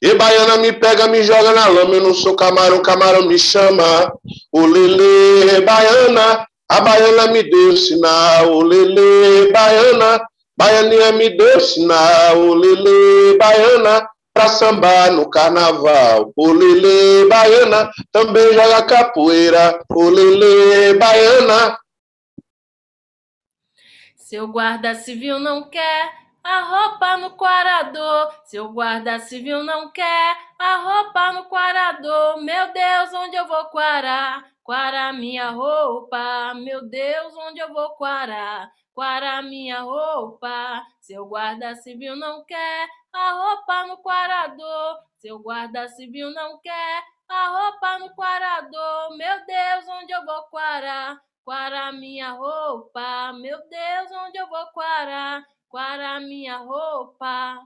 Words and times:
E 0.00 0.14
baiana 0.14 0.58
me 0.58 0.72
pega, 0.72 1.08
me 1.08 1.24
joga 1.24 1.52
na 1.52 1.66
lama, 1.66 1.94
eu 1.96 2.02
não 2.02 2.14
sou 2.14 2.36
camarão, 2.36 2.80
camarão 2.80 3.26
me 3.26 3.36
chama. 3.36 4.12
O 4.52 4.64
lele, 4.64 5.60
baiana, 5.62 6.46
a 6.70 6.80
baiana 6.80 7.26
me 7.32 7.42
deu 7.42 7.76
sinal. 7.76 8.52
O 8.52 8.62
lele, 8.62 9.50
baiana, 9.50 10.24
baianinha 10.56 11.12
me 11.12 11.36
deu 11.36 11.60
sinal. 11.60 12.38
O 12.38 12.54
lele, 12.54 13.36
baiana, 13.38 14.08
pra 14.32 14.48
sambar 14.48 15.10
no 15.10 15.28
carnaval. 15.28 16.32
O 16.36 16.52
lele, 16.52 17.28
baiana, 17.28 17.90
também 18.12 18.52
joga 18.52 18.82
capoeira. 18.82 19.84
O 19.90 20.08
lele, 20.08 20.94
baiana. 20.94 21.76
Seu 24.14 24.46
guarda 24.46 24.94
civil 24.94 25.40
não 25.40 25.68
quer 25.68 26.27
a 26.48 26.62
roupa 26.62 27.18
no 27.18 27.30
quarador. 27.32 28.32
Seu 28.44 28.72
guarda 28.72 29.18
civil 29.18 29.62
não 29.62 29.90
quer 29.90 30.36
a 30.58 30.76
roupa 30.76 31.32
no 31.32 31.44
quarador. 31.44 32.42
Meu 32.42 32.72
Deus, 32.72 33.12
onde 33.12 33.36
eu 33.36 33.46
vou 33.46 33.66
quarar? 33.66 34.42
Quarar 34.62 35.12
minha 35.12 35.50
roupa. 35.50 36.54
Meu 36.54 36.88
Deus, 36.88 37.36
onde 37.36 37.60
eu 37.60 37.70
vou 37.70 37.90
quarar? 37.96 38.70
Quarar 38.94 39.42
minha 39.42 39.82
roupa. 39.82 40.82
Seu 41.02 41.26
guarda 41.26 41.74
civil 41.76 42.16
não 42.16 42.42
quer 42.46 42.88
a 43.12 43.32
roupa 43.32 43.86
no 43.88 43.98
quarador. 43.98 44.96
Seu 45.18 45.38
guarda 45.40 45.86
civil 45.88 46.30
não 46.30 46.58
quer 46.60 47.04
a 47.28 47.48
roupa 47.48 47.98
no 47.98 48.14
quarador. 48.14 49.16
Meu 49.18 49.44
Deus, 49.44 49.88
onde 50.00 50.12
eu 50.12 50.24
vou 50.24 50.42
quarar? 50.44 51.20
Quarar 51.44 51.92
minha 51.92 52.32
roupa. 52.32 53.34
Meu 53.34 53.58
Deus, 53.68 54.10
onde 54.26 54.38
eu 54.38 54.48
vou 54.48 54.66
quarar? 54.68 55.44
Para 55.70 56.18
minha 56.20 56.56
roupa. 56.58 57.62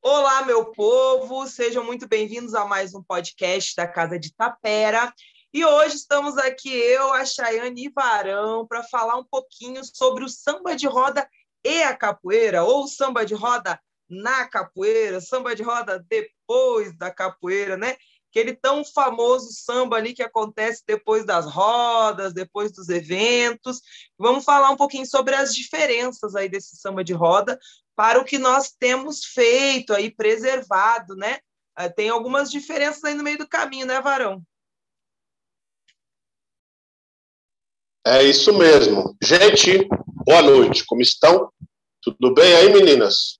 Olá, 0.00 0.44
meu 0.44 0.72
povo, 0.72 1.46
sejam 1.46 1.84
muito 1.84 2.08
bem-vindos 2.08 2.54
a 2.54 2.64
mais 2.64 2.94
um 2.94 3.02
podcast 3.02 3.76
da 3.76 3.86
Casa 3.86 4.18
de 4.18 4.34
Tapera. 4.34 5.12
E 5.52 5.64
hoje 5.64 5.96
estamos 5.96 6.38
aqui, 6.38 6.70
eu, 6.72 7.12
a 7.12 7.26
Chayane 7.26 7.86
e 7.86 7.90
Varão, 7.90 8.66
para 8.66 8.82
falar 8.82 9.16
um 9.16 9.24
pouquinho 9.24 9.82
sobre 9.84 10.24
o 10.24 10.28
samba 10.28 10.74
de 10.74 10.86
roda 10.86 11.28
e 11.62 11.82
a 11.82 11.94
capoeira, 11.94 12.64
ou 12.64 12.88
samba 12.88 13.26
de 13.26 13.34
roda 13.34 13.78
na 14.08 14.48
capoeira, 14.48 15.20
samba 15.20 15.54
de 15.54 15.62
roda 15.62 16.04
depois 16.08 16.96
da 16.96 17.10
capoeira, 17.10 17.76
né? 17.76 17.96
Aquele 18.32 18.54
tão 18.54 18.82
famoso 18.82 19.52
samba 19.52 19.96
ali 19.96 20.14
que 20.14 20.22
acontece 20.22 20.82
depois 20.86 21.26
das 21.26 21.44
rodas, 21.44 22.32
depois 22.32 22.72
dos 22.72 22.88
eventos. 22.88 23.82
Vamos 24.18 24.42
falar 24.42 24.70
um 24.70 24.76
pouquinho 24.76 25.04
sobre 25.04 25.34
as 25.34 25.54
diferenças 25.54 26.34
aí 26.34 26.48
desse 26.48 26.76
samba 26.76 27.04
de 27.04 27.12
roda 27.12 27.60
para 27.94 28.18
o 28.18 28.24
que 28.24 28.38
nós 28.38 28.72
temos 28.72 29.22
feito 29.22 29.92
aí, 29.92 30.10
preservado, 30.10 31.14
né? 31.14 31.40
Ah, 31.76 31.90
tem 31.90 32.08
algumas 32.08 32.50
diferenças 32.50 33.04
aí 33.04 33.14
no 33.14 33.22
meio 33.22 33.36
do 33.36 33.46
caminho, 33.46 33.86
né, 33.86 34.00
Varão? 34.00 34.42
É 38.06 38.22
isso 38.22 38.56
mesmo. 38.56 39.14
Gente, 39.22 39.86
boa 40.26 40.42
noite. 40.42 40.84
Como 40.86 41.02
estão? 41.02 41.52
Tudo 42.02 42.34
bem 42.34 42.54
aí, 42.56 42.72
meninas? 42.72 43.38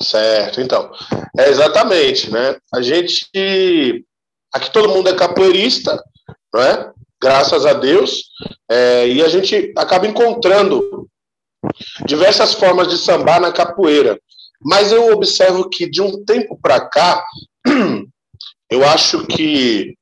Certo, 0.00 0.60
então. 0.60 0.90
É 1.38 1.48
exatamente, 1.48 2.30
né? 2.30 2.56
A 2.72 2.80
gente. 2.80 4.04
Aqui 4.52 4.70
todo 4.70 4.90
mundo 4.90 5.08
é 5.08 5.14
capoeirista, 5.14 6.02
não 6.52 6.62
é? 6.62 6.92
Graças 7.20 7.64
a 7.64 7.72
Deus. 7.72 8.24
É, 8.70 9.08
e 9.08 9.22
a 9.22 9.28
gente 9.28 9.72
acaba 9.76 10.06
encontrando 10.06 11.08
diversas 12.06 12.54
formas 12.54 12.88
de 12.88 12.98
sambar 12.98 13.40
na 13.40 13.52
capoeira. 13.52 14.18
Mas 14.60 14.92
eu 14.92 15.12
observo 15.12 15.68
que 15.68 15.88
de 15.88 16.00
um 16.00 16.24
tempo 16.24 16.58
para 16.60 16.80
cá, 16.88 17.24
eu 18.70 18.84
acho 18.84 19.26
que 19.26 19.94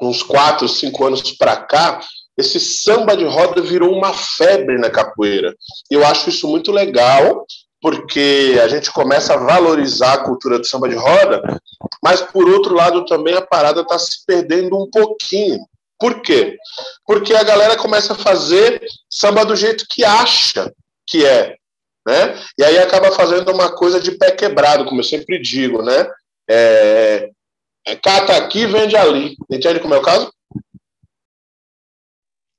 uns 0.00 0.22
quatro, 0.22 0.68
cinco 0.68 1.04
anos 1.04 1.32
para 1.32 1.56
cá, 1.56 2.00
esse 2.36 2.60
samba 2.60 3.16
de 3.16 3.24
roda 3.24 3.60
virou 3.60 3.92
uma 3.92 4.12
febre 4.12 4.78
na 4.78 4.90
capoeira. 4.90 5.54
Eu 5.90 6.06
acho 6.06 6.28
isso 6.28 6.46
muito 6.46 6.70
legal, 6.70 7.44
porque 7.80 8.58
a 8.62 8.68
gente 8.68 8.92
começa 8.92 9.34
a 9.34 9.36
valorizar 9.36 10.14
a 10.14 10.24
cultura 10.24 10.58
do 10.58 10.66
samba 10.66 10.88
de 10.88 10.96
roda, 10.96 11.40
mas 12.02 12.20
por 12.20 12.48
outro 12.48 12.74
lado 12.74 13.04
também 13.06 13.34
a 13.34 13.42
parada 13.42 13.82
está 13.82 13.98
se 13.98 14.24
perdendo 14.26 14.76
um 14.76 14.90
pouquinho. 14.90 15.58
Por 15.98 16.20
quê? 16.22 16.56
Porque 17.04 17.34
a 17.34 17.42
galera 17.42 17.76
começa 17.76 18.12
a 18.12 18.18
fazer 18.18 18.84
samba 19.10 19.44
do 19.44 19.56
jeito 19.56 19.84
que 19.88 20.04
acha 20.04 20.72
que 21.06 21.24
é, 21.24 21.56
né? 22.06 22.40
E 22.56 22.64
aí 22.64 22.78
acaba 22.78 23.12
fazendo 23.12 23.52
uma 23.52 23.74
coisa 23.74 24.00
de 24.00 24.12
pé 24.12 24.30
quebrado, 24.30 24.84
como 24.84 25.00
eu 25.00 25.04
sempre 25.04 25.40
digo, 25.40 25.82
né? 25.82 26.08
É, 26.48 27.30
é 27.86 27.96
cata 27.96 28.36
aqui, 28.36 28.66
vende 28.66 28.96
ali. 28.96 29.36
Entende 29.50 29.80
como 29.80 29.94
é 29.94 29.98
o 29.98 30.02
caso? 30.02 30.32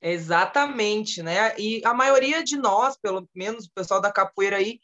Exatamente, 0.01 1.21
né? 1.21 1.53
E 1.57 1.81
a 1.85 1.93
maioria 1.93 2.43
de 2.43 2.55
nós, 2.55 2.97
pelo 2.97 3.27
menos 3.35 3.65
o 3.65 3.71
pessoal 3.71 4.01
da 4.01 4.11
capoeira 4.11 4.57
aí, 4.57 4.79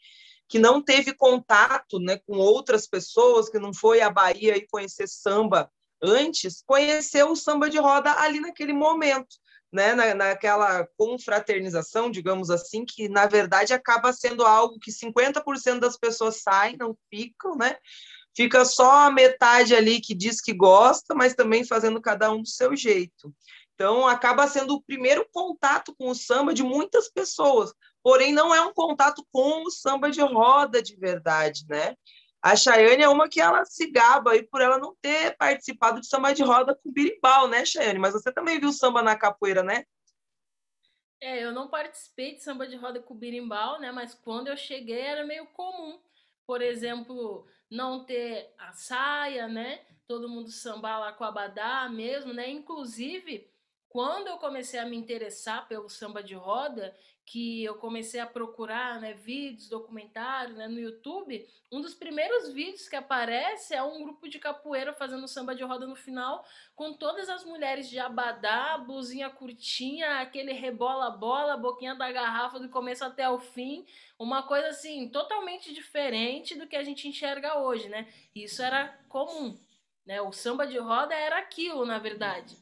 que 0.48 0.58
não 0.58 0.82
teve 0.82 1.12
contato 1.12 1.98
né, 1.98 2.18
com 2.26 2.36
outras 2.36 2.86
pessoas, 2.86 3.48
que 3.48 3.58
não 3.58 3.74
foi 3.74 4.00
à 4.00 4.10
Bahia 4.10 4.56
e 4.56 4.66
conhecer 4.66 5.08
samba 5.08 5.70
antes, 6.02 6.62
conheceu 6.66 7.30
o 7.30 7.36
samba 7.36 7.68
de 7.68 7.78
roda 7.78 8.12
ali 8.20 8.40
naquele 8.40 8.72
momento, 8.72 9.36
né, 9.72 9.94
na, 9.94 10.14
naquela 10.14 10.86
confraternização, 10.96 12.10
digamos 12.10 12.50
assim, 12.50 12.84
que 12.84 13.08
na 13.08 13.26
verdade 13.26 13.72
acaba 13.72 14.12
sendo 14.12 14.44
algo 14.44 14.78
que 14.78 14.92
50% 14.92 15.80
das 15.80 15.96
pessoas 15.96 16.42
saem, 16.42 16.76
não 16.76 16.96
ficam, 17.10 17.56
né? 17.56 17.76
Fica 18.36 18.66
só 18.66 19.06
a 19.06 19.10
metade 19.10 19.74
ali 19.74 19.98
que 19.98 20.14
diz 20.14 20.42
que 20.42 20.52
gosta, 20.52 21.14
mas 21.14 21.34
também 21.34 21.64
fazendo 21.64 22.00
cada 22.02 22.30
um 22.30 22.42
do 22.42 22.48
seu 22.48 22.76
jeito. 22.76 23.34
Então, 23.74 24.06
acaba 24.06 24.46
sendo 24.46 24.74
o 24.74 24.82
primeiro 24.82 25.26
contato 25.32 25.94
com 25.98 26.08
o 26.08 26.14
samba 26.14 26.52
de 26.52 26.62
muitas 26.62 27.10
pessoas, 27.10 27.72
porém 28.06 28.32
não 28.32 28.54
é 28.54 28.60
um 28.60 28.72
contato 28.72 29.26
com 29.32 29.64
o 29.64 29.70
samba 29.72 30.08
de 30.12 30.20
roda 30.20 30.80
de 30.80 30.94
verdade, 30.94 31.66
né? 31.68 31.96
A 32.40 32.54
Chayane 32.54 33.02
é 33.02 33.08
uma 33.08 33.28
que 33.28 33.40
ela 33.40 33.64
se 33.64 33.90
gaba 33.90 34.30
aí 34.30 34.44
por 34.44 34.60
ela 34.60 34.78
não 34.78 34.94
ter 35.02 35.36
participado 35.36 36.00
de 36.00 36.06
samba 36.06 36.32
de 36.32 36.44
roda 36.44 36.72
com 36.72 36.92
birimbau, 36.92 37.48
né, 37.48 37.64
Chayane? 37.64 37.98
Mas 37.98 38.12
você 38.12 38.30
também 38.32 38.60
viu 38.60 38.72
samba 38.72 39.02
na 39.02 39.18
capoeira, 39.18 39.60
né? 39.60 39.84
É, 41.20 41.42
eu 41.42 41.50
não 41.50 41.66
participei 41.66 42.36
de 42.36 42.44
samba 42.44 42.68
de 42.68 42.76
roda 42.76 43.00
com 43.00 43.12
birimbau, 43.12 43.80
né? 43.80 43.90
Mas 43.90 44.14
quando 44.14 44.46
eu 44.46 44.56
cheguei 44.56 45.00
era 45.00 45.26
meio 45.26 45.48
comum. 45.48 46.00
Por 46.46 46.62
exemplo, 46.62 47.44
não 47.68 48.04
ter 48.04 48.54
a 48.56 48.72
saia, 48.72 49.48
né? 49.48 49.80
Todo 50.06 50.28
mundo 50.28 50.48
sambar 50.48 51.00
lá 51.00 51.12
com 51.12 51.24
a 51.24 51.28
abadá 51.28 51.88
mesmo, 51.88 52.32
né? 52.32 52.48
Inclusive, 52.48 53.50
quando 53.88 54.28
eu 54.28 54.38
comecei 54.38 54.78
a 54.78 54.86
me 54.86 54.96
interessar 54.96 55.66
pelo 55.66 55.88
samba 55.88 56.22
de 56.22 56.36
roda, 56.36 56.94
que 57.26 57.64
eu 57.64 57.74
comecei 57.74 58.20
a 58.20 58.26
procurar 58.26 59.00
né, 59.00 59.12
vídeos, 59.12 59.68
documentários 59.68 60.56
né, 60.56 60.68
no 60.68 60.78
YouTube, 60.78 61.44
um 61.72 61.80
dos 61.80 61.92
primeiros 61.92 62.52
vídeos 62.52 62.88
que 62.88 62.94
aparece 62.94 63.74
é 63.74 63.82
um 63.82 64.00
grupo 64.04 64.28
de 64.28 64.38
capoeira 64.38 64.94
fazendo 64.94 65.26
samba 65.26 65.52
de 65.52 65.64
roda 65.64 65.88
no 65.88 65.96
final, 65.96 66.46
com 66.76 66.92
todas 66.92 67.28
as 67.28 67.44
mulheres 67.44 67.90
de 67.90 67.98
abadá, 67.98 68.78
blusinha 68.78 69.28
curtinha, 69.28 70.20
aquele 70.20 70.52
rebola-bola, 70.52 71.56
boquinha 71.56 71.96
da 71.96 72.12
garrafa 72.12 72.60
do 72.60 72.68
começo 72.68 73.04
até 73.04 73.28
o 73.28 73.40
fim, 73.40 73.84
uma 74.16 74.44
coisa 74.44 74.68
assim, 74.68 75.08
totalmente 75.08 75.74
diferente 75.74 76.54
do 76.54 76.68
que 76.68 76.76
a 76.76 76.84
gente 76.84 77.08
enxerga 77.08 77.58
hoje, 77.58 77.88
né? 77.88 78.06
Isso 78.36 78.62
era 78.62 78.96
comum, 79.08 79.58
né? 80.06 80.22
O 80.22 80.30
samba 80.30 80.64
de 80.64 80.78
roda 80.78 81.14
era 81.14 81.38
aquilo, 81.38 81.84
na 81.84 81.98
verdade. 81.98 82.56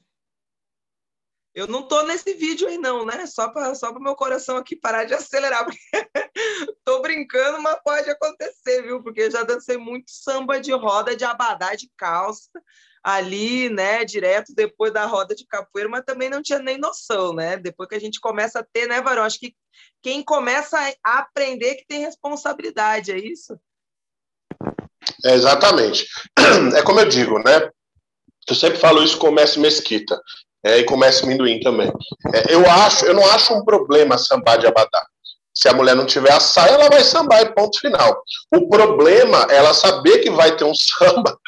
Eu 1.55 1.69
não 1.69 1.87
tô 1.87 2.03
nesse 2.03 2.35
vídeo 2.35 2.67
aí, 2.67 2.77
não, 2.77 3.07
né? 3.07 3.27
Só 3.27 3.49
para 3.49 3.77
só 3.77 3.91
o 3.91 4.01
meu 4.01 4.17
coração 4.17 4.57
aqui 4.57 4.75
parar 4.75 5.05
de 5.05 5.15
acelerar, 5.15 5.65
porque 5.65 5.79
tô 6.85 7.01
brincando, 7.01 7.63
mas 7.63 7.79
pode 7.85 8.11
acontecer, 8.11 8.83
viu? 8.83 9.01
Porque 9.01 9.23
eu 9.23 9.31
já 9.31 9.45
dancei 9.45 9.77
muito 9.77 10.11
samba 10.11 10.61
de 10.61 10.73
roda 10.73 11.15
de 11.15 11.25
abadá 11.25 11.77
de 11.77 11.89
calça 11.97 12.51
ali, 13.05 13.69
né? 13.69 14.05
Direto 14.05 14.53
depois 14.53 14.93
da 14.93 15.07
roda 15.07 15.33
de 15.33 15.47
capoeira, 15.47 15.89
mas 15.89 16.05
também 16.05 16.29
não 16.29 16.43
tinha 16.43 16.59
nem 16.59 16.77
noção, 16.77 17.33
né? 17.33 17.57
Depois 17.57 17.89
que 17.89 17.95
a 17.95 18.01
gente 18.01 18.19
começa 18.19 18.59
a 18.59 18.65
ter, 18.65 18.89
né, 18.89 19.01
Varão? 19.01 19.23
Acho 19.23 19.39
que 19.39 19.55
quem 20.03 20.25
começa 20.25 20.77
a 21.07 21.19
aprender 21.19 21.77
que 21.77 21.87
tem 21.87 22.01
responsabilidade, 22.01 23.13
é 23.13 23.19
isso? 23.19 23.57
É 25.25 25.35
exatamente. 25.35 26.09
É 26.77 26.83
como 26.83 27.01
eu 27.01 27.09
digo, 27.09 27.39
né? 27.39 27.71
Eu 28.49 28.55
sempre 28.55 28.79
falo 28.79 29.03
isso 29.03 29.19
com 29.19 29.29
o 29.29 29.33
Mestre 29.33 29.61
Mesquita 29.61 30.21
é, 30.65 30.79
e 30.79 30.85
comece 30.85 31.25
amendoim 31.25 31.61
também. 31.61 31.93
É, 32.33 32.55
eu 32.55 32.69
acho, 32.69 33.05
eu 33.07 33.15
não 33.15 33.25
acho 33.31 33.55
um 33.55 33.65
problema 33.65 34.19
sambar 34.19 34.59
de 34.59 34.67
abadá. 34.67 35.07
Se 35.57 35.69
a 35.69 35.73
mulher 35.73 35.95
não 35.95 36.05
tiver 36.05 36.33
a 36.33 36.41
saia, 36.41 36.73
ela 36.73 36.89
vai 36.89 37.05
sambar 37.05 37.43
e 37.43 37.55
ponto 37.55 37.79
final. 37.79 38.21
O 38.53 38.69
problema 38.69 39.47
é 39.49 39.57
ela 39.57 39.73
saber 39.73 40.19
que 40.19 40.31
vai 40.31 40.57
ter 40.57 40.65
um 40.65 40.75
samba 40.75 41.39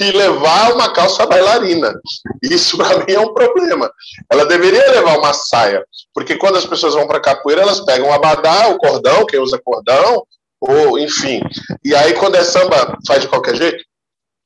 e 0.00 0.12
levar 0.12 0.74
uma 0.74 0.92
calça 0.92 1.24
bailarina. 1.24 1.94
Isso 2.42 2.76
para 2.76 2.98
mim 2.98 3.12
é 3.12 3.20
um 3.20 3.32
problema. 3.32 3.90
Ela 4.30 4.44
deveria 4.44 4.90
levar 4.90 5.18
uma 5.18 5.32
saia, 5.32 5.82
porque 6.12 6.36
quando 6.36 6.56
as 6.56 6.66
pessoas 6.66 6.94
vão 6.94 7.06
para 7.06 7.20
capoeira, 7.20 7.62
elas 7.62 7.80
pegam 7.80 8.10
o 8.10 8.12
abadá, 8.12 8.68
o 8.68 8.76
cordão, 8.76 9.24
quem 9.24 9.40
usa 9.40 9.58
cordão, 9.64 10.26
ou 10.60 10.98
enfim. 10.98 11.40
E 11.82 11.94
aí, 11.94 12.14
quando 12.14 12.36
é 12.36 12.44
samba, 12.44 12.98
faz 13.06 13.22
de 13.22 13.28
qualquer 13.28 13.54
jeito. 13.54 13.82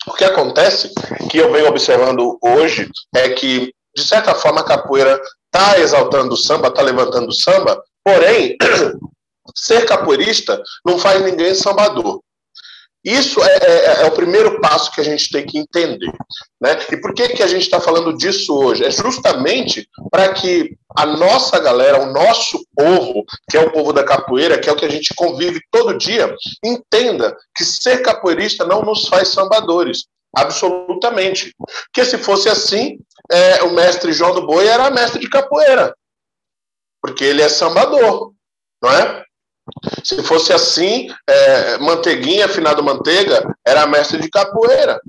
O 0.07 0.13
que 0.13 0.25
acontece, 0.25 0.93
que 1.29 1.39
eu 1.39 1.53
venho 1.53 1.69
observando 1.69 2.39
hoje, 2.43 2.89
é 3.15 3.29
que, 3.31 3.73
de 3.99 4.07
certa 4.07 4.33
forma, 4.33 4.61
a 4.61 4.65
capoeira 4.65 5.21
está 5.47 5.79
exaltando 5.81 6.35
o 6.35 6.37
samba, 6.37 6.69
está 6.69 6.83
levantando 6.83 7.29
o 7.29 7.35
samba, 7.35 7.83
porém, 8.05 8.57
ser 9.57 9.85
capoeirista 9.87 10.63
não 10.87 10.99
faz 10.99 11.21
ninguém 11.23 11.53
sambador. 11.53 12.21
Isso 13.05 13.43
é, 13.43 13.57
é, 13.57 14.03
é, 14.03 14.07
o 14.07 14.13
primeiro 14.13 14.61
passo 14.61 14.93
que 14.93 15.01
a 15.01 15.05
gente 15.05 15.31
tem 15.31 15.45
que 15.47 15.59
entender. 15.59 16.13
Né? 16.61 16.79
E 16.93 16.97
por 16.99 17.13
que, 17.15 17.29
que 17.31 17.43
a 17.43 17.47
gente 17.47 17.63
está 17.63 17.81
falando 17.81 18.17
disso 18.17 18.55
hoje? 18.55 18.85
É 18.85 18.91
justamente 18.91 19.89
para 20.11 20.33
que 20.33 20.77
a 20.97 21.07
nossa 21.07 21.59
galera, 21.59 22.03
o 22.03 22.13
nosso 22.13 22.65
povo, 22.77 23.25
que 23.51 23.57
é 23.57 23.61
o 23.61 23.73
povo 23.73 23.93
da 23.93 24.05
capoeira, 24.05 24.59
que 24.59 24.69
é 24.69 24.73
o 24.73 24.77
que 24.77 24.85
a 24.85 24.91
gente 24.91 25.15
convive 25.15 25.61
todo 25.71 25.97
dia, 25.97 26.35
entenda 26.63 27.37
que 27.57 27.65
ser 27.65 28.03
capoeirista 28.03 28.65
não 28.65 28.83
nos 28.83 29.09
faz 29.09 29.29
sambadores. 29.29 30.07
Absolutamente. 30.37 31.55
Porque 31.87 32.05
se 32.05 32.19
fosse 32.19 32.49
assim, 32.49 32.99
é, 33.31 33.63
o 33.63 33.73
mestre 33.73 34.13
João 34.13 34.35
do 34.35 34.47
Boi 34.47 34.67
era 34.67 34.91
mestre 34.91 35.21
de 35.21 35.29
capoeira. 35.29 35.95
Porque 37.01 37.25
ele 37.25 37.43
é 37.43 37.49
sambador, 37.49 38.33
não 38.83 38.91
é? 38.91 39.25
Se 40.03 40.23
fosse 40.23 40.53
assim, 40.53 41.09
é, 41.29 41.79
Manteiguinha, 41.79 42.49
finado 42.49 42.83
Manteiga, 42.83 43.55
era 43.67 43.87
mestre 43.87 44.21
de 44.21 44.31
capoeira. 44.31 45.01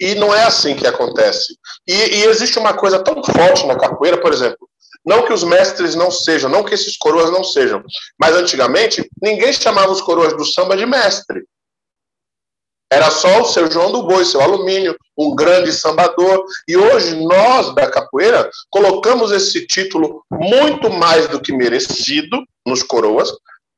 E 0.00 0.14
não 0.14 0.34
é 0.34 0.44
assim 0.44 0.74
que 0.74 0.86
acontece. 0.86 1.56
E, 1.86 1.92
e, 1.92 2.24
existe 2.24 2.58
uma 2.58 2.74
coisa 2.74 3.02
tão 3.02 3.22
forte 3.22 3.66
na 3.66 3.76
capoeira, 3.76 4.20
por 4.20 4.32
exemplo, 4.32 4.68
não 5.04 5.24
que 5.24 5.32
os 5.32 5.44
mestres 5.44 5.94
não 5.94 6.10
sejam, 6.10 6.50
não 6.50 6.64
que 6.64 6.74
esses 6.74 6.96
coroas 6.96 7.30
não 7.30 7.44
sejam, 7.44 7.82
mas 8.18 8.34
antigamente 8.34 9.08
ninguém 9.22 9.52
chamava 9.52 9.92
os 9.92 10.00
coroas 10.00 10.36
do 10.36 10.44
samba 10.44 10.76
de 10.76 10.86
mestre. 10.86 11.44
Era 12.90 13.10
só 13.10 13.42
o 13.42 13.44
seu 13.44 13.70
João 13.70 13.92
do 13.92 14.04
Boi, 14.04 14.24
seu 14.24 14.40
alumínio, 14.40 14.96
um 15.16 15.34
grande 15.34 15.72
sambador. 15.72 16.44
E 16.68 16.76
hoje 16.76 17.16
nós 17.24 17.74
da 17.74 17.90
capoeira 17.90 18.50
colocamos 18.70 19.32
esse 19.32 19.66
título 19.66 20.22
muito 20.30 20.90
mais 20.90 21.28
do 21.28 21.40
que 21.40 21.52
merecido 21.52 22.42
nos 22.66 22.82
coroas, 22.82 23.30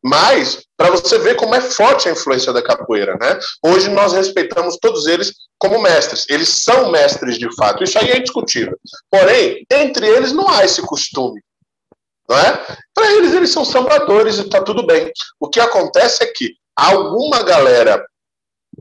mas, 0.03 0.65
para 0.77 0.91
você 0.91 1.19
ver 1.19 1.35
como 1.35 1.55
é 1.55 1.61
forte 1.61 2.09
a 2.09 2.13
influência 2.13 2.53
da 2.53 2.63
capoeira, 2.63 3.17
né? 3.21 3.39
Hoje 3.65 3.91
nós 3.91 4.13
respeitamos 4.13 4.79
todos 4.81 5.07
eles 5.07 5.35
como 5.59 5.83
mestres. 5.83 6.25
Eles 6.29 6.49
são 6.63 6.91
mestres 6.91 7.37
de 7.37 7.53
fato. 7.57 7.83
Isso 7.83 7.99
aí 7.99 8.11
é 8.11 8.19
indiscutível. 8.19 8.79
Porém, 9.11 9.67
entre 9.71 10.07
eles 10.07 10.33
não 10.33 10.49
há 10.49 10.65
esse 10.65 10.81
costume. 10.83 11.43
Não 12.29 12.39
é? 12.39 12.65
Para 12.95 13.13
eles, 13.15 13.35
eles 13.35 13.51
são 13.51 13.65
sambadores 13.65 14.39
e 14.39 14.43
está 14.43 14.63
tudo 14.63 14.87
bem. 14.87 15.11
O 15.41 15.49
que 15.49 15.59
acontece 15.59 16.23
é 16.23 16.27
que 16.27 16.55
alguma 16.77 17.43
galera 17.43 18.05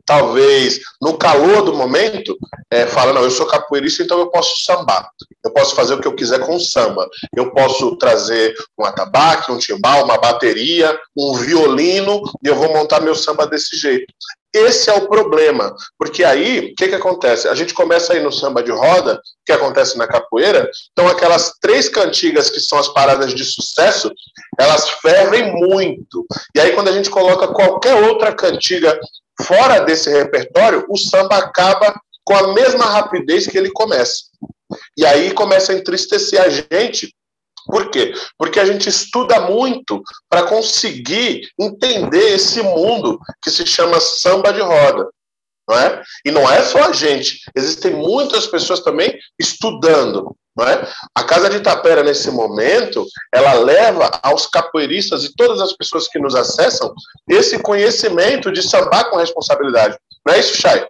talvez 0.05 0.79
no 1.01 1.17
calor 1.17 1.63
do 1.63 1.73
momento, 1.73 2.38
é, 2.71 2.85
fala, 2.85 3.13
não, 3.13 3.23
eu 3.23 3.31
sou 3.31 3.45
capoeirista, 3.45 4.03
então 4.03 4.19
eu 4.19 4.29
posso 4.29 4.63
sambar. 4.63 5.09
Eu 5.44 5.51
posso 5.51 5.75
fazer 5.75 5.94
o 5.94 5.99
que 5.99 6.07
eu 6.07 6.15
quiser 6.15 6.39
com 6.39 6.59
samba. 6.59 7.07
Eu 7.35 7.51
posso 7.51 7.95
trazer 7.97 8.53
um 8.77 8.85
atabaque, 8.85 9.51
um 9.51 9.57
timbal, 9.57 10.03
uma 10.03 10.17
bateria, 10.17 10.97
um 11.17 11.33
violino, 11.33 12.21
e 12.44 12.47
eu 12.47 12.55
vou 12.55 12.73
montar 12.73 12.99
meu 12.99 13.15
samba 13.15 13.47
desse 13.47 13.77
jeito. 13.77 14.13
Esse 14.53 14.89
é 14.89 14.94
o 14.94 15.07
problema, 15.07 15.75
porque 15.99 16.23
aí, 16.23 16.71
o 16.71 16.75
que, 16.75 16.88
que 16.88 16.95
acontece? 16.95 17.47
A 17.47 17.53
gente 17.53 17.73
começa 17.73 18.13
aí 18.13 18.21
no 18.21 18.31
samba 18.31 18.63
de 18.63 18.71
roda, 18.71 19.21
que 19.45 19.51
acontece 19.51 19.97
na 19.97 20.07
capoeira, 20.07 20.69
então 20.91 21.07
aquelas 21.07 21.51
três 21.61 21.89
cantigas 21.89 22.49
que 22.49 22.59
são 22.59 22.79
as 22.79 22.88
paradas 22.88 23.35
de 23.35 23.44
sucesso, 23.44 24.11
elas 24.57 24.89
fervem 24.89 25.53
muito. 25.53 26.25
E 26.55 26.59
aí, 26.59 26.71
quando 26.71 26.88
a 26.88 26.94
gente 26.94 27.09
coloca 27.09 27.49
qualquer 27.49 27.95
outra 27.95 28.33
cantiga 28.33 28.97
fora 29.41 29.79
desse 29.81 30.09
repertório, 30.09 30.85
o 30.89 30.97
samba 30.97 31.37
acaba 31.37 31.99
com 32.23 32.35
a 32.35 32.53
mesma 32.53 32.85
rapidez 32.85 33.47
que 33.47 33.57
ele 33.57 33.71
começa. 33.71 34.25
E 34.97 35.05
aí 35.05 35.33
começa 35.33 35.71
a 35.71 35.75
entristecer 35.75 36.41
a 36.41 36.49
gente. 36.49 37.13
Por 37.67 37.89
quê? 37.89 38.13
Porque 38.37 38.59
a 38.59 38.65
gente 38.65 38.87
estuda 38.89 39.41
muito 39.41 40.01
para 40.29 40.43
conseguir 40.43 41.49
entender 41.59 42.35
esse 42.35 42.61
mundo 42.61 43.19
que 43.41 43.49
se 43.49 43.65
chama 43.65 43.99
samba 43.99 44.51
de 44.51 44.61
roda. 44.61 45.09
Não 45.67 45.77
é? 45.77 46.01
E 46.25 46.31
não 46.31 46.49
é 46.49 46.63
só 46.63 46.89
a 46.89 46.93
gente, 46.93 47.41
existem 47.53 47.91
muitas 47.93 48.47
pessoas 48.47 48.79
também 48.79 49.17
estudando. 49.37 50.33
É? 50.63 50.88
A 51.13 51.24
Casa 51.24 51.50
de 51.50 51.57
Itapera, 51.57 52.04
nesse 52.04 52.31
momento, 52.31 53.06
ela 53.33 53.54
leva 53.54 54.09
aos 54.24 54.48
capoeiristas 54.48 55.24
e 55.24 55.36
todas 55.36 55.62
as 55.62 55.74
pessoas 55.74 56.07
que 56.07 56.18
nos 56.18 56.36
acessam 56.36 56.94
esse 57.30 57.62
conhecimento 57.62 58.51
de 58.51 58.62
sambar 58.62 59.09
com 59.09 59.18
responsabilidade. 59.18 59.98
Não 60.25 60.33
é 60.33 60.39
isso, 60.39 60.59
Chay? 60.59 60.88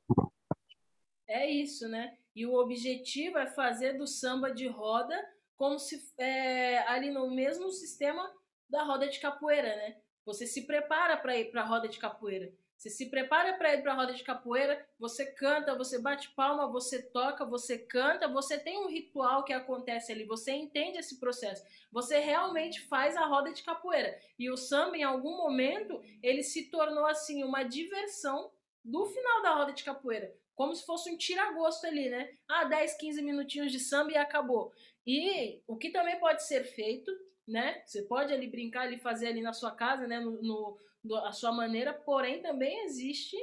É 1.28 1.50
isso, 1.50 1.88
né? 1.90 2.12
E 2.36 2.46
o 2.46 2.56
objetivo 2.56 3.38
é 3.38 3.48
fazer 3.48 3.98
do 3.98 4.08
samba 4.08 4.52
de 4.52 4.68
roda 4.68 5.16
como 5.58 5.80
se 5.80 6.00
é, 6.18 6.80
ali 6.88 7.10
no 7.10 7.30
mesmo 7.32 7.72
sistema 7.72 8.32
da 8.70 8.84
roda 8.84 9.08
de 9.08 9.20
capoeira, 9.20 9.76
né? 9.76 9.96
Você 10.26 10.46
se 10.46 10.68
prepara 10.68 11.18
para 11.18 11.36
ir 11.36 11.52
para 11.52 11.62
a 11.62 11.66
roda 11.66 11.88
de 11.88 11.98
capoeira. 11.98 12.52
Você 12.78 12.92
se 12.92 13.10
prepara 13.10 13.54
para 13.54 13.74
ir 13.74 13.82
para 13.82 13.94
a 13.94 13.96
roda 13.96 14.14
de 14.14 14.24
capoeira, 14.24 14.88
você 15.00 15.26
canta, 15.26 15.76
você 15.76 16.00
bate 16.00 16.30
palma, 16.36 16.72
você 16.72 17.02
toca, 17.02 17.44
você 17.44 17.80
canta, 17.80 18.28
você 18.28 18.60
tem 18.60 18.78
um 18.78 18.88
ritual 18.88 19.44
que 19.44 19.52
acontece 19.52 20.12
ali, 20.12 20.26
você 20.26 20.52
entende 20.52 21.00
esse 21.00 21.20
processo. 21.20 21.66
Você 21.92 22.20
realmente 22.20 22.82
faz 22.82 23.18
a 23.18 23.26
roda 23.26 23.52
de 23.52 23.64
capoeira. 23.64 24.16
E 24.38 24.52
o 24.52 24.56
samba, 24.56 24.96
em 24.96 25.04
algum 25.04 25.38
momento, 25.38 26.00
ele 26.22 26.44
se 26.44 26.70
tornou 26.70 27.08
assim 27.08 27.44
uma 27.44 27.64
diversão 27.64 28.52
do 28.86 29.08
final 29.08 29.42
da 29.42 29.56
roda 29.56 29.74
de 29.74 29.84
capoeira. 29.84 30.32
Como 30.56 30.76
se 30.76 30.86
fosse 30.86 31.10
um 31.10 31.18
tira-gosto 31.18 31.86
ali, 31.86 32.10
né? 32.10 32.32
Ah, 32.48 32.64
10, 32.66 32.96
15 32.96 33.22
minutinhos 33.24 33.72
de 33.72 33.80
samba 33.80 34.12
e 34.12 34.18
acabou. 34.18 34.72
E 35.06 35.62
o 35.68 35.78
que 35.78 35.90
também 35.90 36.20
pode 36.20 36.44
ser 36.44 36.64
feito, 36.64 37.12
né? 37.48 37.82
Você 37.86 38.04
pode 38.04 38.32
ali 38.32 38.48
brincar, 38.48 38.84
ali 38.84 39.00
fazer 39.00 39.28
ali 39.28 39.42
na 39.42 39.54
sua 39.54 39.72
casa, 39.72 40.06
né? 40.06 40.20
no, 40.20 40.42
no 40.42 40.78
a 41.24 41.32
sua 41.32 41.52
maneira, 41.52 41.94
porém 41.94 42.42
também 42.42 42.86
existe 42.86 43.38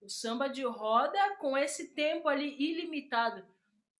o 0.00 0.08
samba 0.08 0.48
de 0.48 0.62
roda 0.64 1.18
com 1.36 1.56
esse 1.56 1.94
tempo 1.94 2.28
ali 2.28 2.54
ilimitado, 2.58 3.44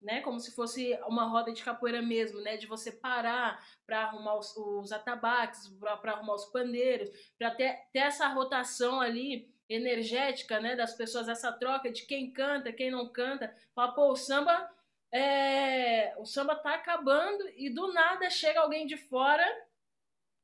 né? 0.00 0.20
Como 0.20 0.38
se 0.38 0.54
fosse 0.54 0.98
uma 1.06 1.26
roda 1.26 1.52
de 1.52 1.62
capoeira 1.62 2.00
mesmo, 2.00 2.40
né? 2.40 2.56
De 2.56 2.66
você 2.66 2.92
parar 2.92 3.64
para 3.86 4.04
arrumar 4.04 4.36
os, 4.36 4.56
os 4.56 4.92
atabaques, 4.92 5.68
para 6.00 6.12
arrumar 6.12 6.34
os 6.34 6.46
pandeiros, 6.46 7.10
para 7.38 7.50
ter, 7.50 7.78
ter 7.92 8.00
essa 8.00 8.28
rotação 8.28 9.00
ali 9.00 9.52
energética, 9.68 10.60
né? 10.60 10.76
Das 10.76 10.94
pessoas, 10.94 11.28
essa 11.28 11.52
troca 11.52 11.90
de 11.90 12.06
quem 12.06 12.32
canta, 12.32 12.72
quem 12.72 12.90
não 12.90 13.08
canta. 13.08 13.54
Fala, 13.74 13.92
pô, 13.92 14.12
o 14.12 14.16
samba 14.16 14.70
é, 15.10 16.14
o 16.18 16.26
samba 16.26 16.54
tá 16.54 16.74
acabando 16.74 17.48
e 17.56 17.70
do 17.70 17.92
nada 17.92 18.28
chega 18.28 18.60
alguém 18.60 18.86
de 18.86 18.96
fora 18.96 19.44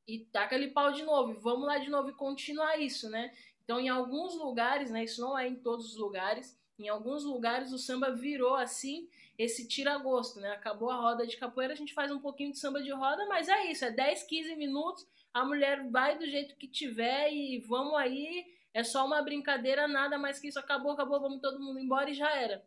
e 0.07 0.21
taca 0.27 0.55
ali 0.55 0.71
pau 0.71 0.93
de 0.93 1.03
novo, 1.03 1.33
e 1.33 1.37
vamos 1.37 1.67
lá 1.67 1.79
de 1.79 1.91
novo 1.91 2.11
e 2.11 2.15
continuar 2.15 2.79
isso, 2.79 3.09
né? 3.09 3.33
Então, 3.63 3.81
em 3.81 3.89
alguns 3.89 4.35
lugares, 4.37 4.91
né, 4.91 5.05
isso 5.05 5.21
não 5.21 5.39
é 5.39 5.49
em 5.49 5.57
todos 5.57 5.93
os 5.93 5.97
lugares, 5.97 6.59
em 6.79 6.89
alguns 6.89 7.25
lugares 7.25 7.73
o 7.73 7.79
samba 7.79 8.11
virou 8.11 8.55
assim, 8.55 9.09
esse 9.39 9.67
tira-gosto, 9.67 10.41
né? 10.41 10.51
Acabou 10.53 10.91
a 10.91 10.97
roda 10.97 11.27
de 11.27 11.37
capoeira, 11.37 11.73
a 11.73 11.77
gente 11.77 11.95
faz 11.95 12.11
um 12.11 12.21
pouquinho 12.21 12.53
de 12.53 12.59
samba 12.59 12.83
de 12.83 12.91
roda, 12.93 13.27
mas 13.27 13.49
é 13.49 13.71
isso, 13.71 13.85
é 13.85 13.91
10, 13.91 14.25
15 14.25 14.57
minutos, 14.57 15.07
a 15.33 15.45
mulher 15.45 15.89
vai 15.91 16.19
do 16.19 16.27
jeito 16.27 16.57
que 16.57 16.69
tiver 16.69 17.33
e 17.33 17.59
vamos 17.61 17.95
aí, 17.95 18.45
é 18.73 18.85
só 18.85 19.07
uma 19.07 19.23
brincadeira, 19.23 19.89
nada 19.89 20.19
mais 20.19 20.39
que 20.39 20.49
isso, 20.49 20.59
acabou, 20.59 20.93
acabou, 20.93 21.21
vamos 21.21 21.41
todo 21.41 21.61
mundo 21.61 21.79
embora 21.79 22.11
e 22.11 22.15
já 22.15 22.31
era. 22.35 22.63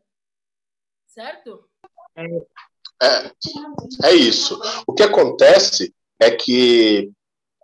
Certo? 1.05 1.69
É, 2.15 2.25
é 4.03 4.13
isso. 4.15 4.59
O 4.87 4.93
que 4.93 5.03
acontece 5.03 5.93
é 6.19 6.31
que 6.31 7.11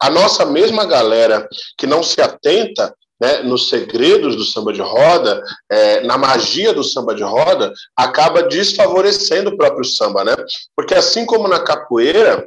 a 0.03 0.09
nossa 0.09 0.45
mesma 0.45 0.83
galera 0.83 1.47
que 1.77 1.87
não 1.87 2.03
se 2.03 2.19
atenta 2.19 2.93
né, 3.21 3.41
nos 3.41 3.69
segredos 3.69 4.35
do 4.35 4.43
samba 4.43 4.73
de 4.73 4.81
roda, 4.81 5.41
é, 5.71 6.01
na 6.01 6.17
magia 6.17 6.73
do 6.73 6.83
samba 6.83 7.15
de 7.15 7.23
roda, 7.23 7.71
acaba 7.95 8.43
desfavorecendo 8.43 9.51
o 9.51 9.55
próprio 9.55 9.85
samba, 9.85 10.25
né? 10.25 10.35
Porque 10.75 10.93
assim 10.93 11.25
como 11.25 11.47
na 11.47 11.63
capoeira, 11.63 12.45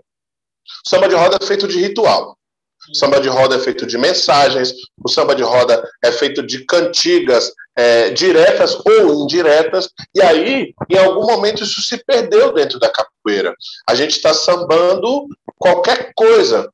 o 0.85 0.89
samba 0.91 1.09
de 1.09 1.15
roda 1.15 1.39
é 1.41 1.47
feito 1.47 1.67
de 1.67 1.81
ritual. 1.81 2.37
O 2.91 2.95
samba 2.95 3.23
de 3.23 3.29
roda 3.31 3.57
é 3.57 3.59
feito 3.59 3.87
de 3.87 3.97
mensagens, 3.97 4.75
o 5.03 5.09
samba 5.09 5.35
de 5.35 5.43
roda 5.43 5.83
é 6.05 6.13
feito 6.13 6.47
de 6.47 6.63
cantigas 6.67 7.51
é, 7.75 8.11
diretas 8.11 8.75
ou 8.85 9.25
indiretas, 9.25 9.89
e 10.15 10.21
aí, 10.21 10.75
em 10.91 10.99
algum 10.99 11.27
momento, 11.27 11.65
isso 11.65 11.81
se 11.81 12.03
perdeu 12.05 12.53
dentro 12.53 12.79
da 12.79 12.91
capoeira. 12.91 13.55
A 13.89 13.95
gente 13.95 14.13
está 14.13 14.35
sambando 14.35 15.27
qualquer 15.59 16.13
coisa, 16.15 16.71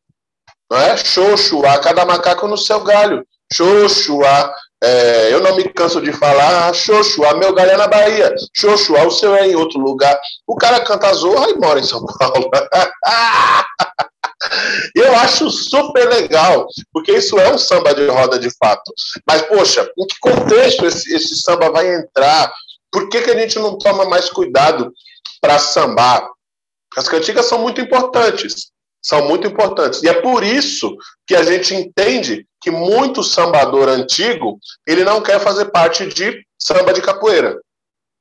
não 0.72 0.80
é? 0.80 0.96
Xoxuá, 0.96 1.78
cada 1.80 2.06
macaco 2.06 2.48
no 2.48 2.56
seu 2.56 2.80
galho. 2.80 3.22
Xoxuá, 3.52 4.50
é, 4.82 5.28
eu 5.30 5.42
não 5.42 5.54
me 5.54 5.64
canso 5.64 6.00
de 6.00 6.14
falar, 6.14 6.72
Xoxuá, 6.72 7.34
meu 7.34 7.54
galho 7.54 7.72
é 7.72 7.76
na 7.76 7.86
Bahia. 7.86 8.34
Xoxuá, 8.56 9.04
o 9.04 9.10
seu 9.10 9.36
é 9.36 9.46
em 9.48 9.54
outro 9.54 9.78
lugar. 9.78 10.18
O 10.46 10.56
cara 10.56 10.80
canta 10.80 11.12
zorra 11.12 11.50
e 11.50 11.58
mora 11.58 11.78
em 11.78 11.84
São 11.84 12.02
Paulo. 12.06 12.50
Eu 14.96 15.14
acho 15.18 15.50
super 15.50 16.08
legal, 16.08 16.66
porque 16.92 17.12
isso 17.12 17.38
é 17.38 17.52
um 17.52 17.58
samba 17.58 17.94
de 17.94 18.06
roda 18.08 18.40
de 18.40 18.50
fato. 18.56 18.92
Mas, 19.24 19.42
poxa, 19.42 19.88
em 19.96 20.06
que 20.06 20.16
contexto 20.20 20.84
esse, 20.84 21.14
esse 21.14 21.36
samba 21.36 21.70
vai 21.70 21.94
entrar? 21.94 22.52
Por 22.90 23.08
que, 23.08 23.22
que 23.22 23.30
a 23.30 23.38
gente 23.38 23.58
não 23.60 23.78
toma 23.78 24.04
mais 24.06 24.28
cuidado 24.30 24.92
para 25.40 25.60
sambar? 25.60 26.28
As 26.96 27.08
cantigas 27.08 27.46
são 27.46 27.58
muito 27.58 27.80
importantes, 27.80 28.71
são 29.02 29.26
muito 29.26 29.46
importantes. 29.46 30.02
E 30.02 30.08
é 30.08 30.14
por 30.14 30.44
isso 30.44 30.96
que 31.26 31.34
a 31.34 31.42
gente 31.42 31.74
entende 31.74 32.46
que 32.60 32.70
muito 32.70 33.22
sambador 33.22 33.88
antigo, 33.88 34.58
ele 34.86 35.02
não 35.02 35.20
quer 35.20 35.40
fazer 35.40 35.66
parte 35.66 36.06
de 36.06 36.44
samba 36.58 36.92
de 36.92 37.02
capoeira. 37.02 37.58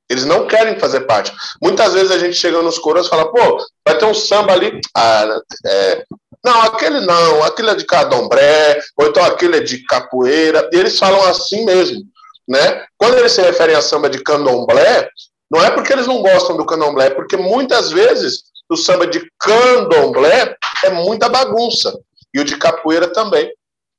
Eles 0.09 0.25
não 0.25 0.47
querem 0.47 0.77
fazer 0.77 1.01
parte. 1.01 1.31
Muitas 1.61 1.93
vezes 1.93 2.11
a 2.11 2.17
gente 2.17 2.35
chega 2.35 2.61
nos 2.61 2.77
coros 2.77 3.05
e 3.05 3.09
fala, 3.09 3.31
pô, 3.31 3.57
vai 3.85 3.97
ter 3.97 4.05
um 4.05 4.13
samba 4.13 4.51
ali. 4.51 4.81
Ah, 4.97 5.39
é, 5.65 6.03
não, 6.43 6.61
aquele 6.63 6.99
não, 7.01 7.43
aquele 7.43 7.69
é 7.69 7.75
de 7.75 7.85
cadombré, 7.85 8.81
ou 8.97 9.07
então 9.07 9.23
aquele 9.23 9.57
é 9.57 9.61
de 9.61 9.85
capoeira. 9.85 10.69
E 10.73 10.77
eles 10.77 10.97
falam 10.97 11.23
assim 11.25 11.63
mesmo. 11.63 12.01
Né? 12.47 12.83
Quando 12.97 13.17
eles 13.17 13.31
se 13.31 13.41
referem 13.41 13.75
a 13.75 13.81
samba 13.81 14.09
de 14.09 14.21
candomblé, 14.21 15.07
não 15.49 15.63
é 15.63 15.69
porque 15.69 15.93
eles 15.93 16.07
não 16.07 16.21
gostam 16.21 16.57
do 16.57 16.65
candomblé, 16.65 17.07
é 17.07 17.11
porque 17.11 17.37
muitas 17.37 17.91
vezes 17.91 18.50
o 18.71 18.77
samba 18.77 19.05
de 19.05 19.29
candomblé 19.37 20.55
é 20.83 20.89
muita 20.89 21.27
bagunça. 21.27 21.99
E 22.33 22.39
o 22.39 22.45
de 22.45 22.57
capoeira 22.57 23.11
também. 23.11 23.53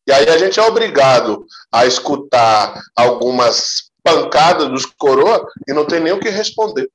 E 0.06 0.12
aí 0.12 0.28
a 0.28 0.38
gente 0.38 0.58
é 0.58 0.62
obrigado 0.62 1.44
a 1.70 1.84
escutar 1.84 2.80
algumas 2.96 3.90
pancada 4.02 4.68
dos 4.68 4.84
coroa 4.84 5.46
e 5.68 5.72
não 5.72 5.86
tem 5.86 6.00
nem 6.00 6.12
o 6.12 6.18
que 6.18 6.28
responder. 6.28 6.90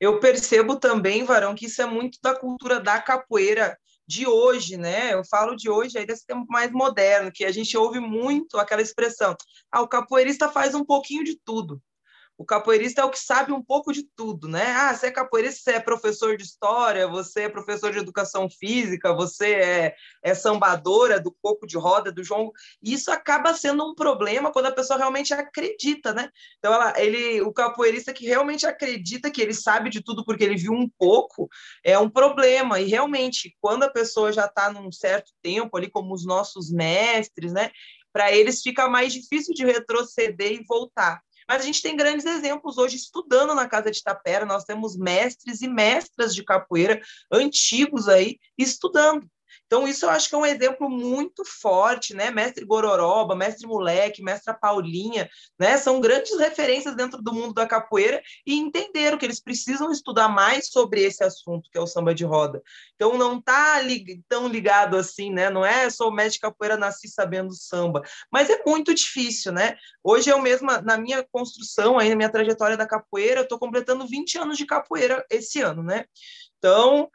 Eu 0.00 0.18
percebo 0.18 0.76
também, 0.76 1.24
Varão, 1.24 1.54
que 1.54 1.66
isso 1.66 1.82
é 1.82 1.86
muito 1.86 2.18
da 2.22 2.34
cultura 2.34 2.80
da 2.80 3.00
capoeira 3.00 3.78
de 4.08 4.26
hoje, 4.26 4.76
né? 4.76 5.12
Eu 5.12 5.22
falo 5.24 5.54
de 5.54 5.70
hoje, 5.70 5.98
aí 5.98 6.06
desse 6.06 6.26
tempo 6.26 6.46
mais 6.48 6.72
moderno, 6.72 7.30
que 7.32 7.44
a 7.44 7.52
gente 7.52 7.76
ouve 7.76 8.00
muito 8.00 8.58
aquela 8.58 8.82
expressão: 8.82 9.36
ah, 9.70 9.82
o 9.82 9.88
capoeirista 9.88 10.48
faz 10.48 10.74
um 10.74 10.84
pouquinho 10.84 11.22
de 11.22 11.38
tudo. 11.44 11.80
O 12.40 12.44
capoeirista 12.46 13.02
é 13.02 13.04
o 13.04 13.10
que 13.10 13.18
sabe 13.18 13.52
um 13.52 13.62
pouco 13.62 13.92
de 13.92 14.02
tudo, 14.16 14.48
né? 14.48 14.72
Ah, 14.72 14.94
você 14.94 15.08
é 15.08 15.10
capoeirista, 15.10 15.60
você 15.60 15.72
é 15.72 15.78
professor 15.78 16.38
de 16.38 16.42
história, 16.42 17.06
você 17.06 17.42
é 17.42 17.48
professor 17.50 17.92
de 17.92 17.98
educação 17.98 18.48
física, 18.48 19.12
você 19.12 19.52
é, 19.56 19.94
é 20.22 20.34
sambadora 20.34 21.20
do 21.20 21.36
coco 21.42 21.66
de 21.66 21.76
roda, 21.76 22.10
do 22.10 22.24
jongo. 22.24 22.50
Isso 22.82 23.12
acaba 23.12 23.52
sendo 23.52 23.84
um 23.84 23.94
problema 23.94 24.50
quando 24.50 24.64
a 24.64 24.72
pessoa 24.72 24.98
realmente 24.98 25.34
acredita, 25.34 26.14
né? 26.14 26.30
Então, 26.58 26.72
ela, 26.72 26.98
ele, 26.98 27.42
o 27.42 27.52
capoeirista 27.52 28.10
que 28.10 28.24
realmente 28.24 28.64
acredita 28.64 29.30
que 29.30 29.42
ele 29.42 29.52
sabe 29.52 29.90
de 29.90 30.00
tudo 30.02 30.24
porque 30.24 30.42
ele 30.42 30.56
viu 30.56 30.72
um 30.72 30.88
pouco, 30.98 31.46
é 31.84 31.98
um 31.98 32.08
problema. 32.08 32.80
E 32.80 32.86
realmente, 32.86 33.54
quando 33.60 33.82
a 33.82 33.90
pessoa 33.90 34.32
já 34.32 34.46
está 34.46 34.72
num 34.72 34.90
certo 34.90 35.30
tempo 35.42 35.76
ali, 35.76 35.90
como 35.90 36.14
os 36.14 36.24
nossos 36.24 36.72
mestres, 36.72 37.52
né? 37.52 37.70
Para 38.10 38.32
eles 38.32 38.62
fica 38.62 38.88
mais 38.88 39.12
difícil 39.12 39.52
de 39.52 39.62
retroceder 39.62 40.52
e 40.52 40.64
voltar. 40.66 41.20
Mas 41.50 41.62
a 41.62 41.64
gente 41.64 41.82
tem 41.82 41.96
grandes 41.96 42.24
exemplos 42.24 42.78
hoje 42.78 42.94
estudando 42.94 43.56
na 43.56 43.66
Casa 43.66 43.90
de 43.90 44.00
Tapera, 44.00 44.46
nós 44.46 44.62
temos 44.62 44.96
mestres 44.96 45.60
e 45.62 45.66
mestras 45.66 46.32
de 46.32 46.44
capoeira 46.44 47.02
antigos 47.28 48.06
aí 48.06 48.38
estudando. 48.56 49.28
Então, 49.70 49.86
isso 49.86 50.04
eu 50.04 50.10
acho 50.10 50.28
que 50.28 50.34
é 50.34 50.38
um 50.38 50.44
exemplo 50.44 50.90
muito 50.90 51.44
forte, 51.44 52.12
né? 52.12 52.28
Mestre 52.32 52.64
Gororoba, 52.64 53.36
Mestre 53.36 53.68
Moleque, 53.68 54.20
Mestra 54.20 54.52
Paulinha, 54.52 55.30
né? 55.56 55.78
São 55.78 56.00
grandes 56.00 56.36
referências 56.36 56.96
dentro 56.96 57.22
do 57.22 57.32
mundo 57.32 57.54
da 57.54 57.68
capoeira 57.68 58.20
e 58.44 58.56
entenderam 58.56 59.16
que 59.16 59.24
eles 59.24 59.38
precisam 59.38 59.92
estudar 59.92 60.28
mais 60.28 60.66
sobre 60.70 61.02
esse 61.02 61.22
assunto, 61.22 61.70
que 61.70 61.78
é 61.78 61.80
o 61.80 61.86
samba 61.86 62.12
de 62.12 62.24
roda. 62.24 62.60
Então, 62.96 63.16
não 63.16 63.40
tá 63.40 63.80
lig 63.80 64.20
tão 64.28 64.48
ligado 64.48 64.96
assim, 64.96 65.30
né? 65.30 65.48
Não 65.48 65.64
é 65.64 65.88
sou 65.88 66.10
mestre 66.10 66.40
capoeira, 66.40 66.76
nasci 66.76 67.06
sabendo 67.06 67.54
samba. 67.54 68.02
Mas 68.28 68.50
é 68.50 68.60
muito 68.66 68.92
difícil, 68.92 69.52
né? 69.52 69.76
Hoje 70.02 70.30
eu 70.30 70.40
mesma, 70.42 70.80
na 70.82 70.98
minha 70.98 71.24
construção, 71.30 71.96
aí 71.96 72.08
na 72.08 72.16
minha 72.16 72.28
trajetória 72.28 72.76
da 72.76 72.88
capoeira, 72.88 73.38
eu 73.38 73.44
estou 73.44 73.56
completando 73.56 74.04
20 74.04 74.36
anos 74.36 74.58
de 74.58 74.66
capoeira 74.66 75.24
esse 75.30 75.60
ano, 75.60 75.84
né? 75.84 76.06
Então, 76.60 77.10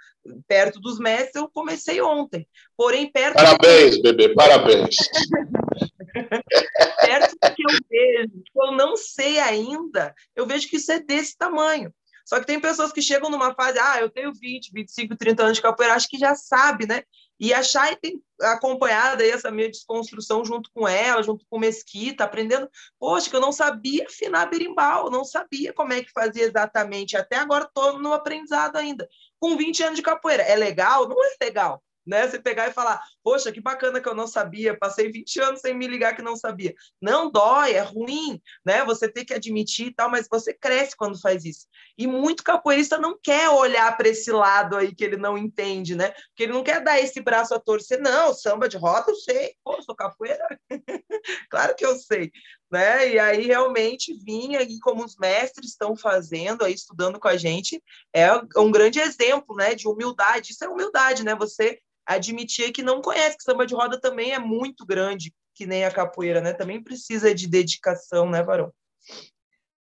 perto 0.48 0.80
dos 0.80 0.98
mestres, 0.98 1.36
eu 1.36 1.48
comecei 1.48 2.02
ontem. 2.02 2.48
Porém, 2.76 3.12
perto. 3.12 3.36
Parabéns, 3.36 3.98
do... 3.98 4.02
bebê, 4.02 4.34
parabéns. 4.34 4.96
perto 7.06 7.36
do 7.42 7.56
que 7.56 7.64
eu 7.64 7.78
vejo, 7.90 8.44
que 8.44 8.60
eu 8.60 8.72
não 8.72 8.98
sei 8.98 9.40
ainda, 9.40 10.14
eu 10.36 10.48
vejo 10.48 10.68
que 10.68 10.78
isso 10.78 10.92
é 10.92 11.00
desse 11.00 11.38
tamanho. 11.38 11.94
Só 12.26 12.40
que 12.40 12.48
tem 12.48 12.60
pessoas 12.60 12.92
que 12.92 13.04
chegam 13.04 13.30
numa 13.30 13.54
fase, 13.54 13.78
ah, 13.78 14.00
eu 14.00 14.10
tenho 14.10 14.34
20, 14.34 14.72
25, 14.74 15.16
30 15.16 15.44
anos 15.44 15.58
de 15.58 15.62
capoeira, 15.62 15.94
acho 15.94 16.10
que 16.10 16.18
já 16.18 16.34
sabe, 16.34 16.88
né? 16.88 17.04
E 17.40 17.54
achar 17.54 17.92
e 17.92 17.98
tem 17.98 18.20
acompanhado 18.42 19.22
aí 19.22 19.30
essa 19.30 19.52
minha 19.52 19.70
desconstrução 19.70 20.44
junto 20.44 20.72
com 20.74 20.88
ela, 20.88 21.22
junto 21.22 21.46
com 21.48 21.60
Mesquita, 21.60 22.24
aprendendo, 22.24 22.68
poxa, 23.00 23.30
que 23.30 23.36
eu 23.36 23.42
não 23.42 23.52
sabia 23.52 24.06
afinar 24.06 24.50
berimbau, 24.50 25.12
não 25.12 25.24
sabia 25.24 25.72
como 25.72 25.94
é 25.94 26.04
que 26.04 26.12
fazia 26.12 26.46
exatamente, 26.46 27.16
até 27.16 27.36
agora 27.36 27.66
estou 27.66 28.00
no 28.00 28.12
aprendizado 28.12 28.78
ainda 28.78 29.08
com 29.46 29.56
20 29.56 29.84
anos 29.84 29.96
de 29.96 30.02
capoeira. 30.02 30.42
É 30.42 30.56
legal? 30.56 31.08
Não 31.08 31.24
é 31.24 31.46
legal. 31.46 31.84
Né? 32.04 32.28
Você 32.28 32.40
pegar 32.40 32.68
e 32.68 32.74
falar, 32.74 33.00
poxa, 33.24 33.52
que 33.52 33.62
bacana 33.62 34.00
que 34.00 34.08
eu 34.08 34.14
não 34.14 34.28
sabia, 34.28 34.78
passei 34.78 35.12
20 35.12 35.40
anos 35.40 35.62
sem 35.62 35.74
me 35.74 35.88
ligar 35.88 36.16
que 36.16 36.22
não 36.22 36.36
sabia. 36.36 36.74
Não 37.02 37.32
dói, 37.32 37.74
é 37.74 37.82
ruim, 37.82 38.40
né? 38.64 38.84
Você 38.86 39.08
tem 39.08 39.26
que 39.26 39.34
admitir 39.34 39.88
e 39.88 39.94
tal, 39.94 40.10
mas 40.10 40.28
você 40.30 40.54
cresce 40.54 40.96
quando 40.96 41.20
faz 41.20 41.46
isso. 41.46 41.68
E 41.98 42.06
muito 42.06 42.44
capoeirista 42.44 43.00
não 43.00 43.18
quer 43.22 43.50
olhar 43.50 43.96
para 43.98 44.08
esse 44.08 44.32
lado 44.32 44.78
aí 44.78 44.94
que 44.94 45.04
ele 45.04 45.18
não 45.18 45.36
entende, 45.36 45.96
né? 45.96 46.12
Porque 46.30 46.44
ele 46.44 46.54
não 46.54 46.64
quer 46.64 46.84
dar 46.84 47.00
esse 47.00 47.20
braço 47.22 47.56
a 47.56 47.60
torcer. 47.60 48.00
Não, 48.00 48.34
samba 48.36 48.70
de 48.70 48.78
roda 48.78 49.12
eu 49.12 49.16
sei. 49.16 49.56
Pô, 49.64 49.82
sou 49.82 49.96
capoeira. 49.96 50.46
claro 51.50 51.76
que 51.76 51.86
eu 51.86 51.96
sei 51.98 52.32
né? 52.76 53.10
E 53.10 53.18
aí 53.18 53.46
realmente 53.46 54.14
vinha 54.14 54.62
e 54.62 54.78
como 54.80 55.06
os 55.06 55.16
mestres 55.16 55.70
estão 55.70 55.96
fazendo 55.96 56.66
aí 56.66 56.74
estudando 56.74 57.18
com 57.18 57.28
a 57.30 57.38
gente, 57.38 57.82
é 58.14 58.30
um 58.58 58.70
grande 58.70 59.00
exemplo, 59.00 59.56
né, 59.56 59.74
de 59.74 59.88
humildade. 59.88 60.52
Isso 60.52 60.66
é 60.66 60.68
humildade, 60.68 61.24
né? 61.24 61.34
Você 61.36 61.80
admitir 62.06 62.74
que 62.74 62.84
não 62.84 63.02
conhece 63.02 63.38
que 63.38 63.44
samba 63.44 63.66
de 63.66 63.74
roda 63.74 63.98
também 63.98 64.34
é 64.34 64.40
muito 64.40 64.86
grande, 64.86 65.34
que 65.54 65.66
nem 65.66 65.86
a 65.86 65.92
capoeira, 65.92 66.42
né? 66.42 66.52
Também 66.52 66.84
precisa 66.84 67.34
de 67.34 67.48
dedicação, 67.48 68.30
né, 68.30 68.44
Varão? 68.44 68.74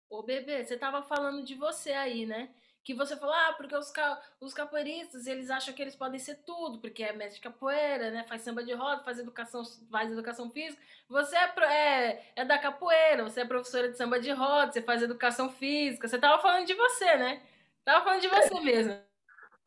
Ô, 0.09 0.23
bebê, 0.23 0.63
você 0.63 0.77
tava 0.77 1.03
falando 1.03 1.43
de 1.43 1.53
você 1.53 1.91
aí, 1.91 2.25
né? 2.25 2.49
Que 2.85 2.93
você 2.93 3.17
falou, 3.17 3.33
ah, 3.33 3.53
porque 3.57 3.75
os, 3.75 3.89
ca 3.89 4.21
os 4.39 4.53
capoeiristas, 4.53 5.25
eles 5.25 5.49
acham 5.49 5.73
que 5.73 5.81
eles 5.81 5.95
podem 5.95 6.19
ser 6.19 6.35
tudo, 6.45 6.77
porque 6.77 7.03
é 7.03 7.11
mestre 7.11 7.37
de 7.37 7.41
capoeira, 7.41 8.11
né, 8.11 8.23
faz 8.29 8.43
samba 8.43 8.63
de 8.63 8.73
roda, 8.73 9.03
faz 9.03 9.17
educação, 9.17 9.63
faz 9.89 10.11
educação 10.11 10.51
física. 10.51 10.79
Você 11.09 11.35
é, 11.35 11.53
é, 11.65 12.31
é 12.35 12.45
da 12.45 12.59
capoeira, 12.59 13.23
você 13.23 13.41
é 13.41 13.45
professora 13.45 13.89
de 13.89 13.97
samba 13.97 14.19
de 14.19 14.29
roda, 14.31 14.71
você 14.71 14.83
faz 14.83 15.01
educação 15.01 15.51
física. 15.51 16.07
Você 16.07 16.19
tava 16.19 16.39
falando 16.39 16.67
de 16.67 16.75
você, 16.75 17.17
né? 17.17 17.41
Tava 17.83 18.05
falando 18.05 18.21
de 18.21 18.27
você 18.27 18.59
mesmo. 18.59 19.01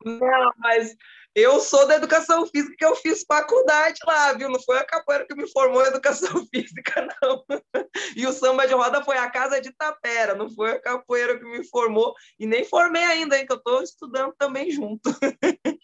Não, 0.05 0.53
mas 0.57 0.97
eu 1.38 1.61
sou 1.61 1.87
da 1.87 1.97
educação 1.97 2.47
física, 2.47 2.75
que 2.76 2.85
eu 2.85 2.95
fiz 2.97 3.25
faculdade 3.26 3.99
lá, 4.07 4.33
viu? 4.33 4.49
Não 4.49 4.61
foi 4.61 4.78
a 4.78 4.85
capoeira 4.85 5.26
que 5.26 5.35
me 5.35 5.50
formou 5.50 5.83
em 5.83 5.88
educação 5.88 6.45
física, 6.52 7.09
não. 7.23 7.45
E 8.16 8.26
o 8.26 8.33
samba 8.33 8.66
de 8.66 8.75
roda 8.75 9.02
foi 9.02 9.16
a 9.16 9.30
casa 9.30 9.61
de 9.61 9.73
Tapera, 9.73 10.35
não 10.35 10.50
foi 10.50 10.73
a 10.73 10.80
capoeira 10.80 11.38
que 11.38 11.45
me 11.45 11.64
formou. 11.68 12.14
E 12.38 12.47
nem 12.47 12.64
formei 12.64 13.02
ainda, 13.02 13.38
hein? 13.38 13.47
Que 13.47 13.52
eu 13.52 13.59
estou 13.59 13.83
estudando 13.83 14.35
também 14.38 14.71
junto. 14.71 15.11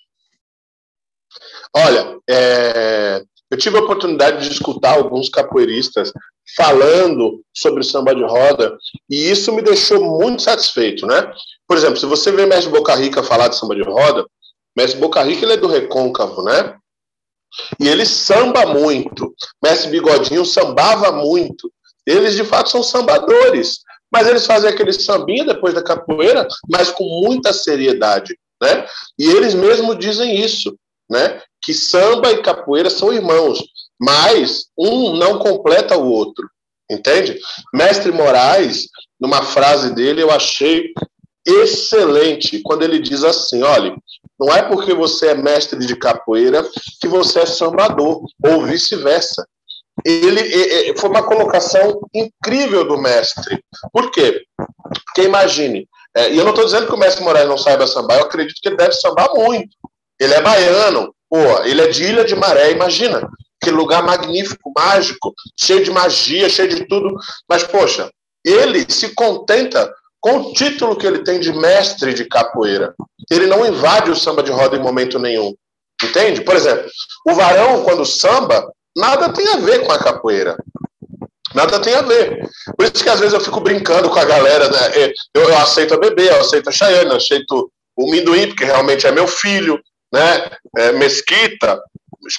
Olha, 1.76 2.18
é, 2.28 3.24
eu 3.50 3.58
tive 3.58 3.76
a 3.76 3.82
oportunidade 3.82 4.46
de 4.46 4.52
escutar 4.52 4.96
alguns 4.96 5.28
capoeiristas 5.28 6.12
falando 6.56 7.42
sobre 7.52 7.80
o 7.80 7.84
samba 7.84 8.14
de 8.14 8.22
roda 8.22 8.76
e 9.08 9.30
isso 9.30 9.52
me 9.52 9.62
deixou 9.62 10.04
muito 10.18 10.42
satisfeito, 10.42 11.06
né? 11.06 11.32
Por 11.66 11.76
exemplo, 11.76 11.96
se 11.96 12.06
você 12.06 12.30
vê 12.30 12.46
Mestre 12.46 12.70
Boca 12.70 12.94
Rica 12.94 13.22
falar 13.22 13.48
de 13.48 13.56
samba 13.56 13.74
de 13.74 13.82
roda, 13.82 14.26
Mestre 14.76 15.00
Boca 15.00 15.22
Rica 15.22 15.44
ele 15.44 15.54
é 15.54 15.56
do 15.56 15.68
Recôncavo, 15.68 16.42
né? 16.42 16.76
E 17.78 17.88
ele 17.88 18.04
samba 18.04 18.66
muito. 18.66 19.34
Mestre 19.62 19.90
Bigodinho 19.90 20.44
sambava 20.44 21.12
muito. 21.12 21.72
Eles, 22.06 22.34
de 22.34 22.44
fato, 22.44 22.70
são 22.70 22.82
sambadores. 22.82 23.80
Mas 24.10 24.28
eles 24.28 24.46
fazem 24.46 24.70
aquele 24.70 24.92
sambinha 24.92 25.44
depois 25.44 25.74
da 25.74 25.82
capoeira, 25.82 26.46
mas 26.70 26.90
com 26.90 27.04
muita 27.04 27.52
seriedade, 27.52 28.38
né? 28.62 28.86
E 29.18 29.28
eles 29.28 29.54
mesmos 29.54 29.98
dizem 29.98 30.40
isso, 30.40 30.76
né? 31.10 31.42
Que 31.60 31.74
samba 31.74 32.30
e 32.30 32.42
capoeira 32.42 32.90
são 32.90 33.12
irmãos, 33.12 33.60
mas 34.00 34.66
um 34.78 35.16
não 35.16 35.38
completa 35.40 35.96
o 35.96 36.08
outro, 36.08 36.48
entende? 36.88 37.40
Mestre 37.72 38.12
Moraes, 38.12 38.86
numa 39.18 39.42
frase 39.42 39.92
dele, 39.94 40.22
eu 40.22 40.30
achei 40.30 40.92
excelente 41.46 42.60
quando 42.62 42.82
ele 42.82 42.98
diz 42.98 43.22
assim: 43.24 43.62
olha, 43.62 43.94
não 44.38 44.54
é 44.54 44.62
porque 44.62 44.94
você 44.94 45.28
é 45.28 45.34
mestre 45.34 45.78
de 45.86 45.96
capoeira 45.96 46.66
que 47.00 47.08
você 47.08 47.40
é 47.40 47.46
sambador, 47.46 48.22
ou 48.44 48.62
vice-versa. 48.64 49.46
Ele 50.04 50.96
foi 50.98 51.08
uma 51.08 51.22
colocação 51.22 52.00
incrível 52.12 52.86
do 52.86 52.98
mestre. 52.98 53.62
Por 53.92 54.10
quê? 54.10 54.42
Porque 55.06 55.22
imagine, 55.22 55.88
é, 56.16 56.32
e 56.32 56.38
eu 56.38 56.44
não 56.44 56.50
estou 56.50 56.64
dizendo 56.64 56.86
que 56.86 56.92
o 56.92 56.96
mestre 56.96 57.24
Moraes 57.24 57.48
não 57.48 57.58
saiba 57.58 57.86
sambar, 57.86 58.18
eu 58.18 58.24
acredito 58.24 58.60
que 58.60 58.68
ele 58.68 58.76
deve 58.76 58.92
sambar 58.92 59.32
muito. 59.34 59.76
Ele 60.20 60.32
é 60.32 60.40
baiano, 60.40 61.12
pô, 61.28 61.62
ele 61.64 61.82
é 61.82 61.88
de 61.88 62.04
Ilha 62.04 62.24
de 62.24 62.36
Maré, 62.36 62.70
imagina. 62.70 63.28
Que 63.60 63.70
lugar 63.70 64.02
magnífico, 64.02 64.72
mágico, 64.76 65.34
cheio 65.58 65.82
de 65.82 65.90
magia, 65.90 66.48
cheio 66.48 66.68
de 66.68 66.86
tudo. 66.86 67.16
Mas, 67.48 67.64
poxa, 67.64 68.10
ele 68.44 68.84
se 68.88 69.14
contenta 69.14 69.92
com 70.24 70.38
o 70.38 70.52
título 70.54 70.96
que 70.96 71.06
ele 71.06 71.18
tem 71.18 71.38
de 71.38 71.52
mestre 71.52 72.14
de 72.14 72.24
capoeira. 72.24 72.94
Ele 73.30 73.46
não 73.46 73.66
invade 73.66 74.10
o 74.10 74.16
samba 74.16 74.42
de 74.42 74.50
roda 74.50 74.74
em 74.74 74.80
momento 74.80 75.18
nenhum. 75.18 75.54
Entende? 76.02 76.40
Por 76.40 76.56
exemplo, 76.56 76.88
o 77.28 77.34
varão, 77.34 77.84
quando 77.84 78.06
samba, 78.06 78.66
nada 78.96 79.30
tem 79.34 79.46
a 79.48 79.58
ver 79.58 79.84
com 79.84 79.92
a 79.92 79.98
capoeira. 79.98 80.56
Nada 81.54 81.78
tem 81.78 81.94
a 81.94 82.00
ver. 82.00 82.48
Por 82.74 82.86
isso 82.86 83.04
que 83.04 83.10
às 83.10 83.20
vezes 83.20 83.34
eu 83.34 83.40
fico 83.40 83.60
brincando 83.60 84.08
com 84.08 84.18
a 84.18 84.24
galera, 84.24 84.70
né? 84.70 85.12
Eu, 85.34 85.42
eu 85.42 85.58
aceito 85.58 85.92
a 85.92 85.98
bebê, 85.98 86.30
eu 86.30 86.40
aceito 86.40 86.70
a 86.70 86.72
Chayane, 86.72 87.10
eu 87.10 87.16
aceito 87.16 87.70
o 87.94 88.10
Minduim, 88.10 88.46
porque 88.46 88.64
realmente 88.64 89.06
é 89.06 89.12
meu 89.12 89.28
filho, 89.28 89.78
né? 90.10 90.50
É, 90.78 90.92
mesquita, 90.92 91.78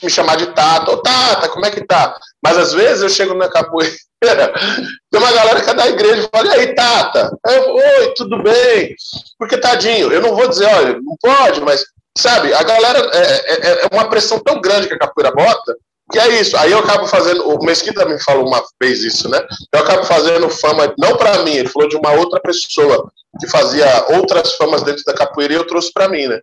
me 0.04 0.10
chamar 0.10 0.38
de 0.38 0.48
Tata. 0.48 0.92
Ô, 0.92 0.98
Tata, 0.98 1.50
como 1.50 1.66
é 1.66 1.72
que 1.72 1.86
tá? 1.86 2.18
Mas 2.44 2.58
às 2.58 2.74
vezes 2.74 3.04
eu 3.04 3.10
chego 3.10 3.34
na 3.34 3.50
capoeira, 3.50 3.94
tem 5.12 5.22
uma 5.22 5.32
galera 5.32 5.62
que 5.62 5.70
é 5.70 5.74
da 5.74 5.88
igreja 5.88 6.24
e 6.24 6.30
fala, 6.38 6.48
e 6.48 6.60
aí, 6.60 6.76
Tata? 6.76 7.38
Eu, 7.48 7.76
Oi, 7.76 8.14
tudo 8.16 8.42
bem? 8.42 8.96
Porque, 9.38 9.58
tadinho, 9.58 10.12
eu 10.12 10.22
não 10.22 10.36
vou 10.36 10.48
dizer, 10.48 10.66
olha, 10.66 11.00
não 11.02 11.16
pode, 11.22 11.62
mas, 11.62 11.86
sabe, 12.18 12.54
a 12.54 12.64
galera, 12.64 13.00
é, 13.14 13.22
é, 13.22 13.82
é 13.84 13.88
uma 13.92 14.10
pressão 14.10 14.40
tão 14.40 14.60
grande 14.62 14.88
que 14.88 14.94
a 14.94 15.00
capoeira 15.00 15.32
bota, 15.32 15.76
que 16.12 16.20
é 16.20 16.40
isso. 16.40 16.56
Aí 16.58 16.72
eu 16.72 16.80
acabo 16.80 17.08
fazendo. 17.08 17.50
O 17.50 17.66
Mesquita 17.66 18.06
me 18.06 18.22
falou 18.22 18.48
uma 18.48 18.64
vez 18.82 19.04
isso, 19.04 19.28
né? 19.28 19.42
Eu 19.74 19.80
acabo 19.80 20.04
fazendo 20.04 20.50
fama, 20.50 20.94
não 20.98 21.18
para 21.18 21.42
mim, 21.44 21.56
ele 21.56 21.70
falou 21.70 21.90
de 21.90 21.96
uma 21.96 22.12
outra 22.12 22.40
pessoa 22.40 23.12
que 23.40 23.48
fazia 23.48 24.06
outras 24.10 24.54
famas 24.54 24.84
dentro 24.84 25.04
da 25.04 25.14
capoeira 25.14 25.54
e 25.54 25.58
eu 25.58 25.66
trouxe 25.66 25.92
para 25.92 26.08
mim, 26.08 26.28
né? 26.28 26.40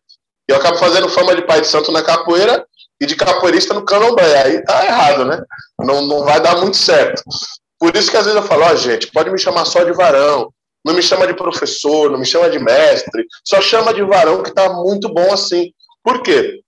Eu 0.49 0.57
acabo 0.57 0.77
fazendo 0.77 1.09
fama 1.09 1.35
de 1.35 1.43
pai 1.43 1.61
de 1.61 1.69
santo 1.69 1.93
na 1.93 2.03
capoeira 2.03 2.67
e 3.03 3.07
de 3.07 3.17
capoeirista 3.17 3.75
no 3.75 3.85
candomblé. 3.85 4.43
Aí 4.43 4.65
tá 4.65 4.87
errado, 4.87 5.25
né? 5.25 5.43
Não, 5.81 6.07
não 6.07 6.25
vai 6.25 6.41
dar 6.41 6.57
muito 6.59 6.77
certo. 6.77 7.21
Por 7.79 7.95
isso 7.97 8.09
que 8.09 8.17
às 8.17 8.25
vezes 8.25 8.41
eu 8.41 8.47
falo, 8.47 8.63
ó, 8.63 8.73
oh, 8.73 8.77
gente, 8.77 9.09
pode 9.09 9.29
me 9.29 9.39
chamar 9.39 9.65
só 9.65 9.83
de 9.83 9.93
varão, 9.93 10.49
não 10.85 10.95
me 10.95 11.03
chama 11.03 11.27
de 11.27 11.35
professor, 11.35 12.11
não 12.11 12.19
me 12.19 12.25
chama 12.25 12.49
de 12.49 12.61
mestre, 12.61 13.27
só 13.45 13.61
chama 13.61 13.93
de 13.93 14.03
varão 14.03 14.41
que 14.43 14.55
tá 14.55 14.73
muito 14.73 15.13
bom 15.13 15.33
assim. 15.33 15.73
Por 16.05 16.23
quê? 16.23 16.61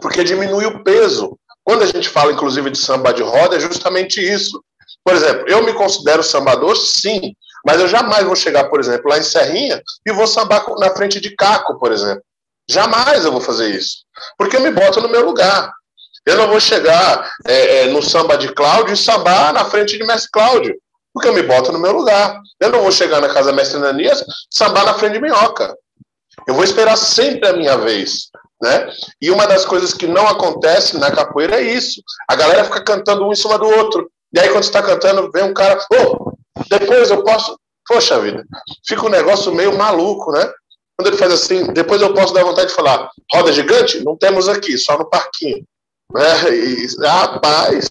Porque 0.00 0.22
diminui 0.22 0.64
o 0.66 0.84
peso 0.84 1.36
quando 1.64 1.82
a 1.82 1.86
gente 1.86 2.08
fala, 2.08 2.32
inclusive, 2.32 2.70
de 2.70 2.78
samba 2.78 3.12
de 3.12 3.22
roda, 3.22 3.56
é 3.56 3.60
justamente 3.60 4.20
isso. 4.20 4.62
Por 5.04 5.14
exemplo, 5.14 5.44
eu 5.48 5.64
me 5.64 5.72
considero 5.72 6.22
sambador, 6.22 6.76
sim, 6.76 7.34
mas 7.66 7.80
eu 7.80 7.88
jamais 7.88 8.24
vou 8.24 8.36
chegar, 8.36 8.64
por 8.68 8.78
exemplo, 8.78 9.10
lá 9.10 9.18
em 9.18 9.22
Serrinha 9.22 9.82
e 10.06 10.12
vou 10.12 10.26
sambar 10.26 10.64
na 10.78 10.90
frente 10.90 11.20
de 11.20 11.34
Caco, 11.34 11.78
por 11.78 11.90
exemplo. 11.90 12.22
Jamais 12.70 13.24
eu 13.24 13.32
vou 13.32 13.40
fazer 13.40 13.74
isso. 13.74 14.04
Porque 14.38 14.56
eu 14.56 14.60
me 14.60 14.70
boto 14.70 15.00
no 15.00 15.08
meu 15.08 15.24
lugar. 15.24 15.72
Eu 16.30 16.36
não 16.36 16.46
vou 16.46 16.60
chegar 16.60 17.28
é, 17.44 17.78
é, 17.78 17.86
no 17.88 18.00
samba 18.00 18.38
de 18.38 18.52
Cláudio 18.52 18.94
e 18.94 18.96
sambar 18.96 19.52
na 19.52 19.64
frente 19.64 19.98
de 19.98 20.04
Mestre 20.04 20.30
Cláudio. 20.30 20.76
Porque 21.12 21.28
eu 21.28 21.34
me 21.34 21.42
boto 21.42 21.72
no 21.72 21.78
meu 21.80 21.90
lugar. 21.90 22.40
Eu 22.60 22.70
não 22.70 22.82
vou 22.82 22.92
chegar 22.92 23.20
na 23.20 23.34
casa 23.34 23.52
Mestre 23.52 23.78
Ananias 23.78 24.24
sambar 24.48 24.84
na 24.84 24.94
frente 24.94 25.14
de 25.14 25.20
Minhoca. 25.20 25.74
Eu 26.46 26.54
vou 26.54 26.62
esperar 26.62 26.96
sempre 26.96 27.48
a 27.48 27.52
minha 27.52 27.76
vez. 27.78 28.28
Né? 28.62 28.92
E 29.20 29.28
uma 29.28 29.44
das 29.44 29.64
coisas 29.64 29.92
que 29.92 30.06
não 30.06 30.24
acontece 30.28 30.96
na 30.98 31.10
capoeira 31.10 31.56
é 31.56 31.62
isso. 31.62 32.00
A 32.28 32.36
galera 32.36 32.62
fica 32.62 32.80
cantando 32.84 33.26
um 33.26 33.32
em 33.32 33.36
cima 33.36 33.58
do 33.58 33.66
outro. 33.66 34.08
E 34.32 34.38
aí, 34.38 34.50
quando 34.50 34.62
está 34.62 34.80
cantando, 34.80 35.28
vem 35.32 35.42
um 35.42 35.52
cara, 35.52 35.84
oh, 35.92 36.32
depois 36.68 37.10
eu 37.10 37.24
posso. 37.24 37.58
Poxa 37.88 38.20
vida, 38.20 38.44
fica 38.86 39.04
um 39.04 39.08
negócio 39.08 39.52
meio 39.52 39.76
maluco, 39.76 40.30
né? 40.30 40.48
Quando 40.96 41.08
ele 41.08 41.16
faz 41.16 41.32
assim, 41.32 41.72
depois 41.72 42.00
eu 42.00 42.14
posso 42.14 42.32
dar 42.32 42.44
vontade 42.44 42.68
de 42.68 42.74
falar, 42.74 43.10
roda 43.32 43.52
gigante? 43.52 44.04
Não 44.04 44.16
temos 44.16 44.48
aqui, 44.48 44.78
só 44.78 44.96
no 44.96 45.10
parquinho. 45.10 45.64
E, 46.12 46.86
rapaz. 47.06 47.88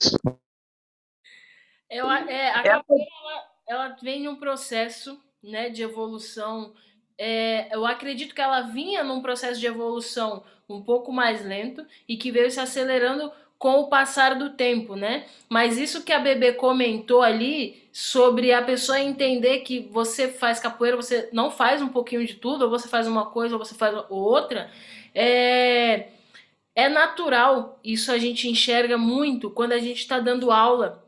Eu, 1.90 2.12
é, 2.12 2.50
a 2.50 2.64
capoeira 2.64 3.06
ela, 3.22 3.44
ela 3.68 3.98
vem 4.02 4.24
num 4.24 4.36
processo 4.36 5.20
né, 5.42 5.70
de 5.70 5.82
evolução. 5.82 6.74
É, 7.18 7.74
eu 7.74 7.86
acredito 7.86 8.36
que 8.36 8.42
ela 8.42 8.62
vinha 8.62 9.04
num 9.04 9.22
processo 9.22 9.60
de 9.60 9.66
evolução 9.66 10.44
um 10.68 10.82
pouco 10.84 11.12
mais 11.12 11.44
lento 11.44 11.86
e 12.08 12.18
que 12.18 12.32
veio 12.32 12.52
se 12.52 12.60
acelerando 12.60 13.32
com 13.58 13.80
o 13.80 13.90
passar 13.90 14.36
do 14.36 14.52
tempo, 14.52 14.96
né? 14.96 15.26
Mas 15.50 15.78
isso 15.78 16.04
que 16.04 16.14
a 16.14 16.20
Bebê 16.20 16.54
comentou 16.54 17.22
ali 17.22 17.90
sobre 17.92 18.54
a 18.54 18.62
pessoa 18.62 19.02
entender 19.02 19.60
que 19.60 19.90
você 19.92 20.30
faz 20.30 20.60
capoeira, 20.60 20.96
você 20.96 21.30
não 21.34 21.52
faz 21.52 21.82
um 21.82 21.90
pouquinho 21.90 22.26
de 22.26 22.36
tudo, 22.36 22.64
ou 22.64 22.70
você 22.70 22.88
faz 22.88 23.08
uma 23.08 23.26
coisa, 23.26 23.56
ou 23.56 23.64
você 23.64 23.76
faz 23.76 23.94
outra, 24.10 24.72
é, 25.14 26.08
é 26.80 26.88
natural. 26.88 27.78
Isso 27.84 28.10
a 28.12 28.18
gente 28.18 28.48
enxerga 28.48 28.98
muito 28.98 29.50
quando 29.50 29.74
a 29.74 29.80
gente 29.80 30.00
está 30.00 30.18
dando 30.20 30.52
aula 30.52 31.04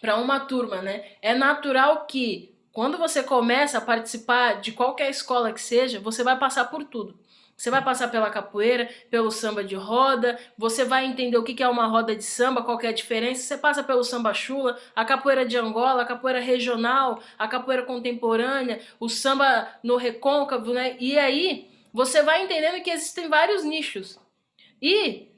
para 0.00 0.16
uma 0.16 0.38
turma, 0.38 0.80
né? 0.80 1.04
É 1.20 1.34
natural 1.34 2.06
que 2.06 2.54
quando 2.72 2.96
você 2.96 3.22
começa 3.22 3.78
a 3.78 3.80
participar 3.80 4.60
de 4.60 4.70
qualquer 4.70 5.10
escola 5.10 5.52
que 5.52 5.60
seja, 5.60 5.98
você 5.98 6.22
vai 6.22 6.38
passar 6.38 6.66
por 6.66 6.84
tudo. 6.84 7.18
Você 7.56 7.70
vai 7.70 7.82
passar 7.82 8.08
pela 8.08 8.30
capoeira, 8.30 8.88
pelo 9.10 9.30
samba 9.32 9.62
de 9.64 9.74
roda, 9.74 10.38
você 10.56 10.84
vai 10.84 11.04
entender 11.04 11.36
o 11.36 11.42
que 11.42 11.60
é 11.62 11.68
uma 11.68 11.88
roda 11.88 12.14
de 12.14 12.24
samba, 12.24 12.62
qual 12.62 12.80
é 12.80 12.86
a 12.86 12.92
diferença. 12.92 13.42
Você 13.42 13.58
passa 13.58 13.82
pelo 13.82 14.04
samba 14.04 14.32
chula, 14.32 14.78
a 14.94 15.04
capoeira 15.04 15.44
de 15.44 15.58
Angola, 15.58 16.02
a 16.02 16.06
capoeira 16.06 16.40
regional, 16.40 17.20
a 17.36 17.48
capoeira 17.48 17.82
contemporânea, 17.82 18.80
o 18.98 19.08
samba 19.08 19.68
no 19.82 19.96
recôncavo, 19.96 20.72
né? 20.72 20.96
E 21.00 21.18
aí 21.18 21.68
você 21.92 22.22
vai 22.22 22.44
entendendo 22.44 22.82
que 22.82 22.90
existem 22.90 23.28
vários 23.28 23.64
nichos. 23.64 24.18
E 24.80 25.28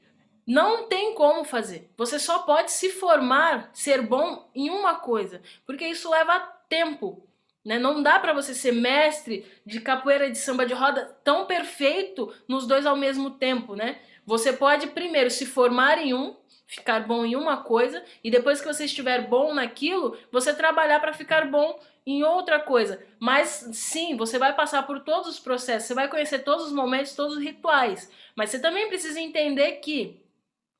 não 0.45 0.87
tem 0.87 1.13
como 1.15 1.43
fazer. 1.43 1.89
Você 1.97 2.19
só 2.19 2.39
pode 2.39 2.71
se 2.71 2.89
formar, 2.89 3.69
ser 3.73 4.01
bom 4.01 4.49
em 4.53 4.69
uma 4.69 4.95
coisa, 4.95 5.41
porque 5.65 5.85
isso 5.85 6.09
leva 6.09 6.39
tempo. 6.67 7.27
Né? 7.63 7.79
Não 7.79 8.03
dá 8.03 8.19
para 8.19 8.33
você 8.33 8.53
ser 8.53 8.73
mestre 8.73 9.45
de 9.65 9.79
capoeira 9.79 10.29
de 10.29 10.37
samba 10.37 10.65
de 10.65 10.73
roda 10.73 11.17
tão 11.23 11.45
perfeito 11.45 12.33
nos 12.47 12.67
dois 12.67 12.85
ao 12.85 12.97
mesmo 12.97 13.31
tempo, 13.31 13.73
né? 13.73 13.99
Você 14.25 14.51
pode 14.51 14.87
primeiro 14.87 15.31
se 15.31 15.45
formar 15.45 15.97
em 15.97 16.13
um, 16.13 16.35
ficar 16.67 17.07
bom 17.07 17.25
em 17.25 17.35
uma 17.35 17.57
coisa, 17.57 18.03
e 18.23 18.29
depois 18.29 18.59
que 18.59 18.67
você 18.67 18.85
estiver 18.85 19.27
bom 19.27 19.53
naquilo, 19.53 20.17
você 20.31 20.53
trabalhar 20.53 20.99
para 20.99 21.13
ficar 21.13 21.49
bom 21.49 21.79
em 22.05 22.23
outra 22.23 22.59
coisa. 22.59 23.03
Mas 23.19 23.69
sim, 23.73 24.15
você 24.15 24.37
vai 24.37 24.53
passar 24.53 24.83
por 24.83 24.99
todos 25.01 25.27
os 25.27 25.39
processos, 25.39 25.87
você 25.87 25.93
vai 25.93 26.07
conhecer 26.07 26.39
todos 26.39 26.67
os 26.67 26.73
momentos, 26.73 27.15
todos 27.15 27.37
os 27.37 27.43
rituais. 27.43 28.11
Mas 28.35 28.49
você 28.49 28.59
também 28.59 28.87
precisa 28.87 29.19
entender 29.19 29.73
que 29.73 30.21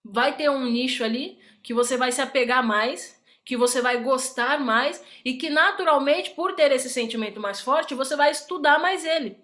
vai 0.03 0.35
ter 0.35 0.49
um 0.49 0.65
nicho 0.65 1.03
ali 1.03 1.39
que 1.61 1.73
você 1.73 1.95
vai 1.95 2.11
se 2.11 2.21
apegar 2.21 2.65
mais 2.65 3.21
que 3.45 3.57
você 3.57 3.81
vai 3.81 3.97
gostar 4.01 4.59
mais 4.59 5.03
e 5.23 5.33
que 5.33 5.49
naturalmente, 5.49 6.31
por 6.31 6.53
ter 6.53 6.71
esse 6.71 6.89
sentimento 6.89 7.39
mais 7.39 7.59
forte, 7.59 7.93
você 7.93 8.15
vai 8.15 8.31
estudar 8.31 8.79
mais 8.79 9.05
ele. 9.05 9.37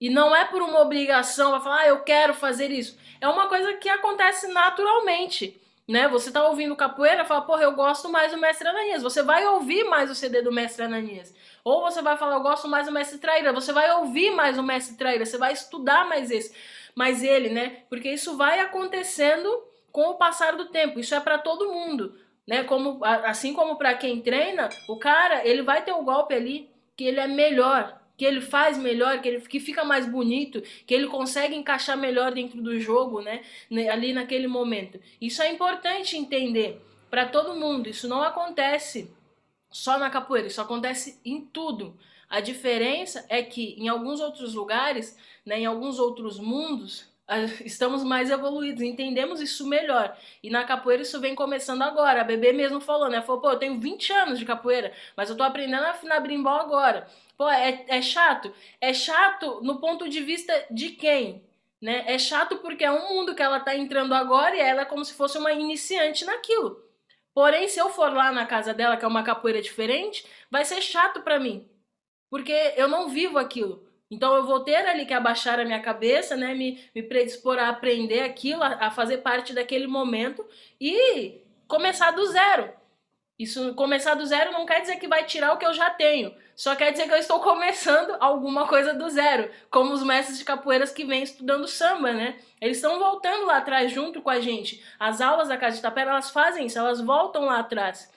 E 0.00 0.10
não 0.10 0.34
é 0.34 0.44
por 0.44 0.60
uma 0.60 0.80
obrigação, 0.80 1.52
vai 1.52 1.60
falar, 1.60 1.80
ah, 1.82 1.88
eu 1.88 2.02
quero 2.02 2.34
fazer 2.34 2.70
isso. 2.70 2.98
É 3.20 3.28
uma 3.28 3.48
coisa 3.48 3.74
que 3.74 3.88
acontece 3.88 4.48
naturalmente. 4.48 5.60
Né? 5.86 6.08
Você 6.08 6.30
tá 6.30 6.46
ouvindo 6.46 6.74
capoeira, 6.74 7.24
fala, 7.24 7.42
porra, 7.42 7.62
eu 7.62 7.72
gosto 7.72 8.08
mais 8.08 8.32
do 8.32 8.38
Mestre 8.38 8.66
Ananias. 8.66 9.02
Você 9.02 9.22
vai 9.22 9.46
ouvir 9.46 9.84
mais 9.84 10.10
o 10.10 10.14
CD 10.14 10.40
do 10.40 10.52
Mestre 10.52 10.84
Ananias. 10.84 11.34
Ou 11.62 11.82
você 11.82 12.00
vai 12.00 12.16
falar, 12.16 12.36
eu 12.36 12.42
gosto 12.42 12.66
mais 12.68 12.86
do 12.86 12.92
Mestre 12.92 13.18
Traíra. 13.18 13.52
Você 13.52 13.72
vai 13.72 13.90
ouvir 13.96 14.30
mais 14.30 14.58
o 14.58 14.62
Mestre 14.62 14.96
Traíra, 14.96 15.26
você 15.26 15.36
vai 15.36 15.52
estudar 15.52 16.08
mais 16.08 16.30
esse, 16.30 16.54
mais 16.94 17.22
ele, 17.22 17.50
né? 17.50 17.82
Porque 17.88 18.10
isso 18.10 18.36
vai 18.36 18.60
acontecendo 18.60 19.48
com 19.92 20.10
o 20.10 20.14
passar 20.14 20.56
do 20.56 20.66
tempo. 20.66 20.98
Isso 20.98 21.14
é 21.14 21.20
para 21.20 21.38
todo 21.38 21.72
mundo 21.72 22.14
né? 22.46 22.64
Como 22.64 23.00
assim 23.04 23.52
como 23.54 23.76
para 23.76 23.94
quem 23.94 24.20
treina, 24.20 24.68
o 24.88 24.96
cara, 24.96 25.46
ele 25.46 25.62
vai 25.62 25.82
ter 25.82 25.92
o 25.92 25.98
um 25.98 26.04
golpe 26.04 26.34
ali 26.34 26.70
que 26.96 27.04
ele 27.04 27.20
é 27.20 27.26
melhor, 27.26 28.00
que 28.16 28.24
ele 28.24 28.40
faz 28.40 28.78
melhor, 28.78 29.20
que 29.20 29.28
ele 29.28 29.40
que 29.40 29.60
fica 29.60 29.84
mais 29.84 30.06
bonito, 30.06 30.62
que 30.86 30.94
ele 30.94 31.06
consegue 31.06 31.54
encaixar 31.54 31.96
melhor 31.96 32.32
dentro 32.32 32.62
do 32.62 32.78
jogo, 32.78 33.20
né? 33.20 33.42
Ali 33.90 34.12
naquele 34.12 34.46
momento. 34.46 35.00
Isso 35.20 35.42
é 35.42 35.50
importante 35.50 36.16
entender 36.16 36.80
para 37.10 37.26
todo 37.26 37.56
mundo. 37.56 37.88
Isso 37.88 38.08
não 38.08 38.22
acontece 38.22 39.10
só 39.70 39.98
na 39.98 40.08
capoeira, 40.08 40.46
isso 40.46 40.60
acontece 40.60 41.20
em 41.24 41.40
tudo. 41.40 41.96
A 42.28 42.40
diferença 42.40 43.24
é 43.28 43.42
que 43.42 43.74
em 43.78 43.88
alguns 43.88 44.20
outros 44.20 44.54
lugares, 44.54 45.18
né, 45.44 45.60
em 45.60 45.66
alguns 45.66 45.98
outros 45.98 46.38
mundos, 46.38 47.08
estamos 47.64 48.04
mais 48.04 48.30
evoluídos, 48.30 48.82
entendemos 48.82 49.40
isso 49.40 49.66
melhor. 49.66 50.16
E 50.42 50.50
na 50.50 50.64
capoeira 50.64 51.02
isso 51.02 51.20
vem 51.20 51.34
começando 51.34 51.82
agora. 51.82 52.20
A 52.20 52.24
bebê 52.24 52.52
mesmo 52.52 52.80
falou, 52.80 53.08
né? 53.08 53.22
Falou, 53.22 53.40
pô, 53.40 53.50
eu 53.50 53.58
tenho 53.58 53.80
20 53.80 54.12
anos 54.12 54.38
de 54.38 54.44
capoeira, 54.44 54.92
mas 55.16 55.30
eu 55.30 55.36
tô 55.36 55.42
aprendendo 55.42 55.84
a 55.84 55.90
afinar 55.90 56.20
brimbal 56.20 56.60
agora. 56.60 57.08
Pô, 57.36 57.48
é, 57.48 57.84
é 57.88 58.02
chato? 58.02 58.54
É 58.80 58.92
chato 58.94 59.60
no 59.62 59.80
ponto 59.80 60.08
de 60.08 60.20
vista 60.22 60.52
de 60.70 60.90
quem? 60.90 61.44
Né? 61.80 62.04
É 62.06 62.18
chato 62.18 62.58
porque 62.58 62.84
é 62.84 62.90
um 62.90 63.08
mundo 63.08 63.34
que 63.34 63.42
ela 63.42 63.60
tá 63.60 63.76
entrando 63.76 64.14
agora 64.14 64.56
e 64.56 64.60
ela 64.60 64.82
é 64.82 64.84
como 64.86 65.04
se 65.04 65.14
fosse 65.14 65.36
uma 65.36 65.52
iniciante 65.52 66.24
naquilo. 66.24 66.82
Porém, 67.34 67.68
se 67.68 67.80
eu 67.80 67.90
for 67.90 68.12
lá 68.12 68.30
na 68.30 68.46
casa 68.46 68.72
dela, 68.72 68.96
que 68.96 69.04
é 69.04 69.08
uma 69.08 69.24
capoeira 69.24 69.60
diferente, 69.60 70.24
vai 70.50 70.64
ser 70.64 70.80
chato 70.80 71.22
para 71.22 71.40
mim. 71.40 71.68
Porque 72.30 72.52
eu 72.76 72.88
não 72.88 73.08
vivo 73.08 73.38
aquilo. 73.38 73.86
Então 74.10 74.34
eu 74.36 74.46
vou 74.46 74.60
ter 74.60 74.76
ali 74.76 75.04
que 75.04 75.12
abaixar 75.12 75.58
a 75.58 75.64
minha 75.64 75.80
cabeça, 75.80 76.36
né, 76.36 76.54
me, 76.54 76.82
me 76.94 77.02
predispor 77.02 77.58
a 77.58 77.68
aprender 77.68 78.20
aquilo, 78.20 78.62
a, 78.62 78.86
a 78.86 78.90
fazer 78.90 79.18
parte 79.18 79.52
daquele 79.52 79.88
momento 79.88 80.46
e 80.80 81.42
começar 81.66 82.12
do 82.12 82.24
zero. 82.26 82.72
Isso 83.38 83.74
começar 83.74 84.14
do 84.14 84.24
zero 84.24 84.52
não 84.52 84.64
quer 84.64 84.80
dizer 84.80 84.96
que 84.96 85.08
vai 85.08 85.24
tirar 85.24 85.52
o 85.52 85.58
que 85.58 85.66
eu 85.66 85.74
já 85.74 85.90
tenho, 85.90 86.32
só 86.54 86.76
quer 86.76 86.92
dizer 86.92 87.08
que 87.08 87.12
eu 87.12 87.18
estou 87.18 87.40
começando 87.42 88.16
alguma 88.20 88.66
coisa 88.68 88.94
do 88.94 89.08
zero, 89.10 89.50
como 89.70 89.92
os 89.92 90.04
mestres 90.04 90.38
de 90.38 90.44
capoeiras 90.44 90.92
que 90.92 91.04
vêm 91.04 91.22
estudando 91.22 91.66
samba, 91.66 92.12
né? 92.12 92.38
Eles 92.60 92.76
estão 92.76 92.98
voltando 92.98 93.46
lá 93.46 93.56
atrás 93.56 93.90
junto 93.90 94.22
com 94.22 94.30
a 94.30 94.40
gente. 94.40 94.82
As 94.98 95.20
aulas 95.20 95.48
da 95.48 95.56
Casa 95.56 95.76
de 95.76 95.82
Tapera, 95.82 96.10
elas 96.10 96.30
fazem 96.30 96.66
isso, 96.66 96.78
elas 96.78 97.00
voltam 97.00 97.46
lá 97.46 97.58
atrás, 97.58 98.08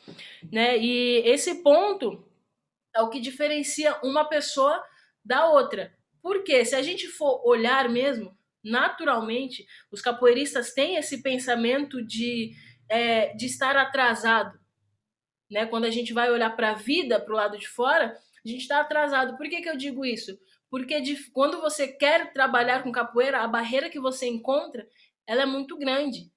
né? 0.51 0.77
E 0.77 1.23
esse 1.25 1.63
ponto 1.63 2.23
é 2.95 3.01
o 3.01 3.09
que 3.09 3.19
diferencia 3.19 3.97
uma 4.03 4.23
pessoa 4.23 4.83
da 5.25 5.47
outra. 5.47 5.91
Porque 6.21 6.63
se 6.63 6.75
a 6.75 6.81
gente 6.83 7.07
for 7.07 7.41
olhar 7.43 7.89
mesmo, 7.89 8.37
naturalmente, 8.63 9.65
os 9.91 10.01
capoeiristas 10.01 10.73
têm 10.73 10.95
esse 10.95 11.23
pensamento 11.23 12.05
de, 12.05 12.51
é, 12.87 13.33
de 13.33 13.47
estar 13.47 13.75
atrasado 13.75 14.59
né? 15.49 15.65
Quando 15.65 15.85
a 15.85 15.89
gente 15.89 16.13
vai 16.13 16.31
olhar 16.31 16.55
para 16.55 16.71
a 16.71 16.75
vida, 16.75 17.19
para 17.19 17.33
o 17.33 17.37
lado 17.37 17.57
de 17.57 17.67
fora, 17.67 18.17
a 18.45 18.47
gente 18.47 18.61
está 18.61 18.79
atrasado. 18.79 19.37
Por 19.37 19.49
que, 19.49 19.61
que 19.61 19.69
eu 19.69 19.77
digo 19.77 20.05
isso? 20.05 20.37
Porque 20.69 20.99
de, 21.01 21.15
quando 21.31 21.61
você 21.61 21.87
quer 21.87 22.33
trabalhar 22.33 22.83
com 22.83 22.91
capoeira, 22.91 23.39
a 23.39 23.47
barreira 23.47 23.89
que 23.89 23.99
você 23.99 24.27
encontra, 24.27 24.87
ela 25.25 25.43
é 25.43 25.45
muito 25.45 25.77
grande. 25.77 26.31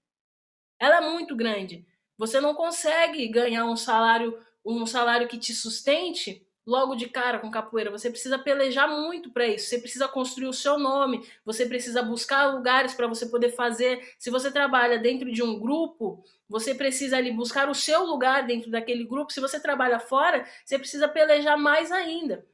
Ela 0.79 0.99
é 0.99 1.01
muito 1.01 1.37
grande. 1.37 1.87
Você 2.17 2.41
não 2.41 2.55
consegue 2.55 3.27
ganhar 3.29 3.65
um 3.65 3.77
salário, 3.77 4.39
um 4.65 4.87
salário 4.87 5.29
que 5.29 5.39
te 5.39 5.55
sustente 5.55 6.47
logo 6.67 6.95
de 6.95 7.09
cara 7.09 7.39
com 7.39 7.51
capoeira. 7.51 7.91
Você 7.91 8.11
precisa 8.11 8.39
pelejar 8.39 8.89
muito 8.89 9.31
para 9.31 9.47
isso. 9.47 9.67
Você 9.69 9.79
precisa 9.79 10.09
construir 10.09 10.49
o 10.49 10.53
seu 10.53 10.79
nome. 10.79 11.27
Você 11.45 11.67
precisa 11.67 12.03
buscar 12.03 12.47
lugares 12.55 12.95
para 12.95 13.07
você 13.07 13.27
poder 13.27 13.51
fazer. 13.51 14.15
Se 14.19 14.31
você 14.31 14.51
trabalha 14.51 14.99
dentro 14.99 15.33
de 15.33 15.43
um 15.43 15.59
grupo, 15.59 16.23
você 16.49 16.75
precisa 16.75 17.17
ali 17.17 17.33
buscar 17.33 17.69
o 17.69 17.75
seu 17.75 18.05
lugar 18.05 18.47
dentro 18.47 18.71
daquele 18.71 19.05
grupo. 19.05 19.33
Se 19.33 19.41
você 19.41 19.61
trabalha 19.61 19.99
fora, 19.99 20.47
você 20.65 20.79
precisa 20.79 21.09
pelejar 21.09 21.59
mais 21.59 21.91
ainda. 21.91 22.47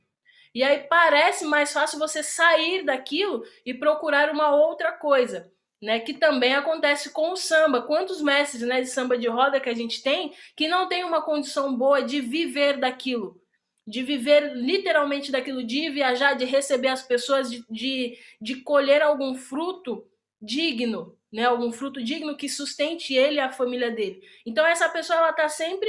E 0.55 0.62
aí 0.62 0.79
parece 0.88 1.45
mais 1.45 1.73
fácil 1.73 1.99
você 1.99 2.23
sair 2.23 2.85
daquilo 2.85 3.45
e 3.64 3.75
procurar 3.75 4.31
uma 4.31 4.55
outra 4.55 4.92
coisa. 4.92 5.53
Né, 5.79 6.01
que 6.01 6.14
também 6.14 6.55
acontece 6.55 7.11
com 7.11 7.33
o 7.33 7.37
samba. 7.37 7.83
Quantos 7.83 8.23
mestres 8.23 8.62
né, 8.62 8.81
de 8.81 8.88
samba 8.88 9.19
de 9.19 9.29
roda 9.29 9.61
que 9.61 9.69
a 9.69 9.75
gente 9.75 10.03
tem 10.03 10.33
que 10.57 10.66
não 10.66 10.88
tem 10.88 11.05
uma 11.05 11.21
condição 11.21 11.77
boa 11.77 12.03
de 12.03 12.19
viver 12.19 12.79
daquilo? 12.79 13.38
De 13.87 14.03
viver 14.03 14.55
literalmente 14.55 15.31
daquilo, 15.31 15.62
de 15.62 15.90
viajar, 15.90 16.35
de 16.35 16.44
receber 16.44 16.88
as 16.88 17.03
pessoas, 17.03 17.51
de, 17.51 17.64
de, 17.70 18.18
de 18.40 18.57
colher 18.62 19.01
algum 19.01 19.35
fruto 19.37 20.05
digno, 20.42 21.16
né? 21.33 21.44
Algum 21.44 21.70
fruto 21.70 22.03
digno 22.03 22.37
que 22.37 22.49
sustente 22.49 23.14
ele 23.14 23.37
e 23.37 23.40
a 23.40 23.53
família 23.53 23.90
dele. 23.90 24.22
Então 24.44 24.66
essa 24.66 24.88
pessoa 24.88 25.18
ela 25.18 25.33
tá 25.33 25.49
sempre 25.49 25.88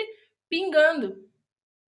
pingando. 0.50 1.26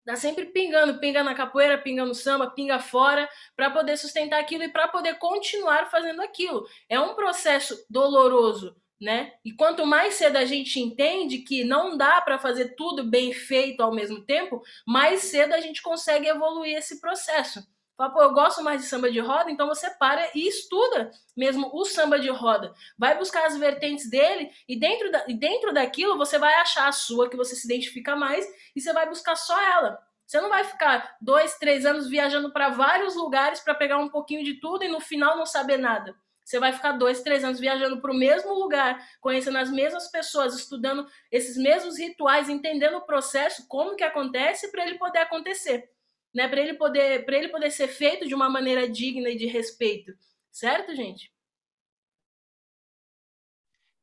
Tá 0.06 0.18
sempre 0.18 0.48
pingando, 0.48 1.00
pinga 1.00 1.24
na 1.24 1.34
capoeira, 1.34 1.78
pinga 1.78 2.06
no 2.06 2.13
samba, 2.13 2.50
pinga 2.50 2.78
fora, 2.78 3.30
para 3.56 3.72
poder 3.72 3.96
sustentar 3.98 4.38
aquilo 4.38 4.63
e 4.63 4.70
para 4.70 4.89
poder 4.89 5.18
continuar 5.18 5.89
fazendo 5.89 6.22
aquilo. 6.22 6.68
É 6.89 7.00
um 7.00 7.16
processo 7.16 7.86
doloroso, 7.89 8.76
né? 9.04 9.34
E 9.44 9.52
quanto 9.52 9.86
mais 9.86 10.13
cedo 10.13 10.38
a 10.38 10.46
gente 10.46 10.80
entende 10.80 11.39
que 11.39 11.63
não 11.66 11.98
dá 11.98 12.22
para 12.22 12.39
fazer 12.39 12.76
tudo 12.76 13.04
bem 13.04 13.34
feito 13.34 13.82
ao 13.84 13.94
mesmo 13.94 14.22
tempo, 14.22 14.63
mais 14.88 15.24
cedo 15.24 15.54
a 15.54 15.60
gente 15.60 15.82
consegue 15.82 16.28
evoluir 16.28 16.78
esse 16.78 17.02
processo. 17.02 17.62
Fala, 17.98 18.12
pô, 18.12 18.22
eu 18.24 18.34
gosto 18.34 18.63
mais 18.63 18.82
de 18.82 18.88
samba 18.88 19.12
de 19.12 19.20
roda, 19.20 19.52
então 19.52 19.68
você 19.68 19.89
para 20.00 20.28
e 20.34 20.48
estuda 20.48 21.12
mesmo 21.38 21.70
o 21.74 21.86
samba 21.86 22.18
de 22.18 22.30
roda. 22.30 22.74
Vai 22.98 23.18
buscar 23.18 23.46
as 23.46 23.58
vertentes 23.58 24.10
dele 24.10 24.50
e 24.68 24.80
dentro, 24.80 25.12
da, 25.12 25.26
e 25.28 25.34
dentro 25.34 25.74
daquilo 25.74 26.18
você 26.18 26.39
vai 26.39 26.54
achar 26.56 26.88
a 26.88 26.92
sua, 26.94 27.30
que 27.30 27.38
você 27.38 27.56
se 27.56 27.66
identifica 27.68 28.16
mais, 28.16 28.46
e 28.76 28.82
você 28.82 28.94
vai 28.94 29.08
buscar 29.08 29.36
só 29.36 29.62
ela. 29.62 30.00
Você 30.26 30.39
não 30.39 30.50
vai 30.50 30.63
ficar 30.63 31.18
dois, 31.22 31.58
três 31.58 31.86
anos 31.86 32.10
viajando 32.10 32.52
para 32.52 32.70
vários 32.70 33.16
lugares 33.16 33.60
para 33.60 33.76
pegar 33.76 33.98
um 33.98 34.10
pouquinho 34.10 34.44
de 34.44 34.56
tudo 34.56 34.84
e 34.84 34.88
no 34.88 35.00
final 35.00 35.38
não 35.38 35.46
saber 35.46 35.78
nada. 35.78 36.16
Você 36.43 36.60
vai 36.60 36.73
ficar 36.73 36.93
dois, 36.93 37.21
três 37.21 37.43
anos 37.43 37.60
viajando 37.60 38.01
para 38.01 38.12
o 38.12 38.17
mesmo 38.17 38.53
lugar, 38.53 39.01
conhecendo 39.21 39.58
as 39.58 39.71
mesmas 39.71 40.12
pessoas, 40.12 40.56
estudando 40.56 41.08
esses 41.32 41.56
mesmos 41.58 41.97
rituais, 41.97 42.49
entendendo 42.49 42.97
o 42.97 43.06
processo, 43.06 43.65
como 43.67 43.95
que 43.95 44.03
acontece, 44.03 44.71
para 44.71 44.86
ele 44.86 44.97
poder 44.97 45.19
acontecer, 45.19 45.89
né? 46.34 46.47
Para 46.47 46.62
ele 46.62 46.73
poder, 46.73 47.25
para 47.25 47.38
ele 47.38 47.49
poder 47.49 47.71
ser 47.71 47.88
feito 47.88 48.27
de 48.27 48.36
uma 48.36 48.49
maneira 48.49 48.89
digna 48.89 49.29
e 49.29 49.38
de 49.38 49.45
respeito, 49.45 50.13
certo, 50.51 50.93
gente? 50.95 51.32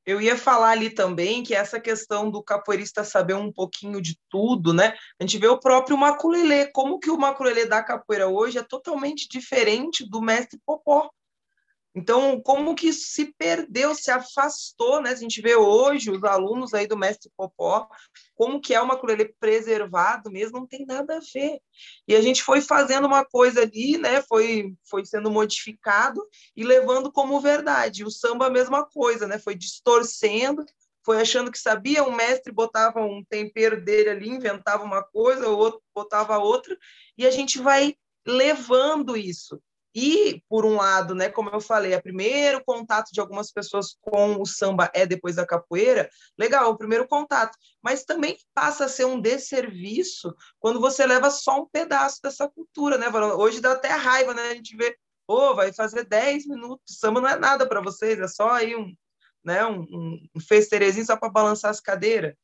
Eu 0.06 0.20
ia 0.20 0.36
falar 0.36 0.70
ali 0.70 0.90
também 0.90 1.42
que 1.42 1.54
essa 1.54 1.78
questão 1.78 2.30
do 2.30 2.42
capoeirista 2.42 3.04
saber 3.04 3.34
um 3.34 3.52
pouquinho 3.52 4.00
de 4.00 4.18
tudo, 4.30 4.72
né? 4.72 4.96
A 5.20 5.22
gente 5.22 5.38
vê 5.38 5.46
o 5.46 5.60
próprio 5.60 5.96
maculelê, 5.96 6.66
como 6.72 6.98
que 6.98 7.10
o 7.10 7.18
maculelê 7.18 7.66
da 7.66 7.82
capoeira 7.82 8.26
hoje 8.26 8.58
é 8.58 8.62
totalmente 8.62 9.28
diferente 9.28 10.08
do 10.08 10.22
mestre 10.22 10.58
Popó. 10.64 11.10
Então, 11.94 12.40
como 12.40 12.74
que 12.74 12.88
isso 12.88 13.08
se 13.08 13.34
perdeu, 13.36 13.94
se 13.94 14.10
afastou, 14.10 15.02
né? 15.02 15.10
A 15.10 15.14
gente 15.14 15.40
vê 15.42 15.56
hoje 15.56 16.10
os 16.10 16.22
alunos 16.22 16.72
aí 16.72 16.86
do 16.86 16.96
mestre 16.96 17.30
Popó, 17.36 17.88
como 18.34 18.60
que 18.60 18.72
é 18.72 18.80
uma 18.80 18.94
ukulele 18.94 19.34
preservado 19.40 20.30
mesmo, 20.30 20.60
não 20.60 20.66
tem 20.66 20.86
nada 20.86 21.16
a 21.16 21.20
ver. 21.34 21.60
E 22.06 22.14
a 22.14 22.20
gente 22.20 22.44
foi 22.44 22.60
fazendo 22.60 23.06
uma 23.06 23.24
coisa 23.24 23.62
ali, 23.62 23.98
né? 23.98 24.22
Foi, 24.22 24.72
foi 24.88 25.04
sendo 25.04 25.30
modificado 25.30 26.24
e 26.56 26.62
levando 26.62 27.10
como 27.10 27.40
verdade. 27.40 28.04
O 28.04 28.10
samba 28.10 28.46
a 28.46 28.50
mesma 28.50 28.84
coisa, 28.84 29.26
né? 29.26 29.38
Foi 29.38 29.56
distorcendo, 29.56 30.64
foi 31.04 31.20
achando 31.20 31.50
que 31.50 31.58
sabia, 31.58 32.04
um 32.04 32.14
mestre 32.14 32.52
botava 32.52 33.00
um 33.00 33.24
tempero 33.24 33.82
dele 33.82 34.10
ali, 34.10 34.28
inventava 34.28 34.84
uma 34.84 35.02
coisa, 35.02 35.48
o 35.48 35.56
outro 35.56 35.82
botava 35.92 36.38
outra, 36.38 36.76
e 37.18 37.26
a 37.26 37.30
gente 37.32 37.58
vai 37.58 37.96
levando 38.24 39.16
isso. 39.16 39.60
E, 39.94 40.42
por 40.48 40.64
um 40.64 40.76
lado, 40.76 41.14
né, 41.14 41.28
como 41.28 41.50
eu 41.50 41.60
falei, 41.60 41.94
o 41.94 42.02
primeiro 42.02 42.62
contato 42.64 43.10
de 43.12 43.20
algumas 43.20 43.50
pessoas 43.50 43.96
com 44.00 44.40
o 44.40 44.46
samba 44.46 44.90
é 44.94 45.04
depois 45.04 45.36
da 45.36 45.46
capoeira, 45.46 46.08
legal, 46.38 46.70
o 46.70 46.78
primeiro 46.78 47.08
contato. 47.08 47.56
Mas 47.82 48.04
também 48.04 48.36
passa 48.54 48.84
a 48.84 48.88
ser 48.88 49.04
um 49.04 49.20
desserviço 49.20 50.34
quando 50.60 50.80
você 50.80 51.04
leva 51.06 51.30
só 51.30 51.62
um 51.62 51.66
pedaço 51.66 52.20
dessa 52.22 52.48
cultura, 52.48 52.96
né? 52.98 53.08
Hoje 53.08 53.60
dá 53.60 53.72
até 53.72 53.88
raiva, 53.88 54.32
né? 54.32 54.50
A 54.50 54.54
gente 54.54 54.76
vê, 54.76 54.96
pô, 55.26 55.54
vai 55.54 55.72
fazer 55.72 56.04
10 56.04 56.46
minutos, 56.46 56.98
samba 56.98 57.20
não 57.20 57.28
é 57.28 57.36
nada 57.36 57.68
para 57.68 57.80
vocês, 57.80 58.18
é 58.20 58.28
só 58.28 58.50
aí 58.50 58.76
um, 58.76 58.94
né, 59.44 59.64
um, 59.66 60.18
um 60.34 60.40
festerezinho 60.40 61.06
só 61.06 61.16
para 61.16 61.30
balançar 61.30 61.70
as 61.70 61.80
cadeiras. 61.80 62.34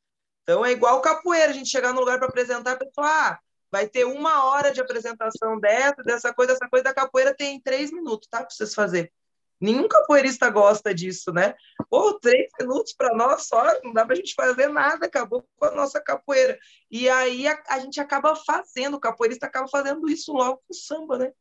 Então 0.43 0.65
é 0.65 0.71
igual 0.71 1.01
capoeira, 1.01 1.51
a 1.51 1.53
gente 1.53 1.69
chegar 1.69 1.93
no 1.93 1.99
lugar 1.99 2.17
para 2.19 2.27
apresentar, 2.27 2.73
a 2.73 2.77
pessoa, 2.77 3.07
ah, 3.07 3.39
vai 3.71 3.87
ter 3.87 4.05
uma 4.05 4.45
hora 4.45 4.71
de 4.71 4.81
apresentação 4.81 5.59
dessa, 5.59 6.03
dessa 6.03 6.33
coisa, 6.33 6.53
essa 6.53 6.69
coisa 6.69 6.83
da 6.83 6.93
capoeira 6.93 7.35
tem 7.35 7.59
três 7.59 7.91
minutos, 7.91 8.27
tá? 8.29 8.39
Para 8.39 8.49
vocês 8.49 8.73
fazer. 8.73 9.11
Nenhum 9.59 9.87
capoeirista 9.87 10.49
gosta 10.49 10.93
disso, 10.93 11.31
né? 11.31 11.55
Pô, 11.89 12.13
três 12.19 12.47
minutos 12.59 12.93
para 12.93 13.15
nós 13.15 13.47
só, 13.47 13.65
não 13.83 13.91
dá 13.91 14.05
para 14.05 14.13
a 14.13 14.15
gente 14.15 14.35
fazer 14.35 14.67
nada, 14.67 15.07
acabou 15.07 15.43
com 15.57 15.65
a 15.65 15.71
nossa 15.71 15.99
capoeira. 15.99 16.57
E 16.91 17.09
aí 17.09 17.47
a, 17.47 17.59
a, 17.69 17.79
gente 17.79 17.99
acaba 17.99 18.35
fazendo, 18.35 18.95
o 18.95 18.99
capoeirista 18.99 19.47
acaba 19.47 19.67
fazendo 19.67 20.07
isso 20.07 20.31
logo 20.31 20.57
com 20.57 20.73
o 20.73 20.75
samba, 20.75 21.17
né? 21.17 21.31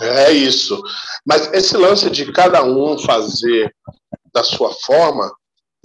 É 0.00 0.30
isso. 0.32 0.80
Mas 1.26 1.52
esse 1.52 1.76
lance 1.76 2.08
de 2.08 2.32
cada 2.32 2.64
um 2.64 2.98
fazer 2.98 3.74
da 4.32 4.42
sua 4.42 4.72
forma, 4.72 5.30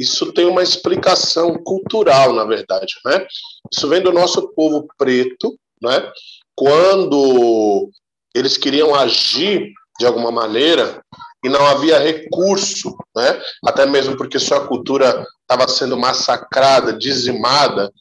isso 0.02 0.34
tem 0.34 0.46
uma 0.46 0.64
explicação 0.64 1.54
cultural, 1.64 2.34
na 2.34 2.44
verdade, 2.44 2.96
né? 3.06 3.26
Isso 3.72 3.88
vem 3.88 4.02
do 4.02 4.12
nosso 4.12 4.50
povo 4.54 4.88
preto, 4.98 5.56
né? 5.82 6.12
Quando 6.56 7.90
eles 8.34 8.58
queriam 8.58 8.96
agir 8.96 9.72
de 10.00 10.06
alguma 10.06 10.32
maneira 10.32 11.04
e 11.44 11.50
não 11.50 11.64
havia 11.68 12.00
recurso, 12.00 12.96
né? 13.16 13.40
Até 13.64 13.86
mesmo 13.86 14.18
porque 14.18 14.40
sua 14.40 14.68
cultura 14.68 15.26
estava 15.42 15.68
sendo 15.68 15.96
massacrada, 15.96 16.94
dizimada, 16.94 17.92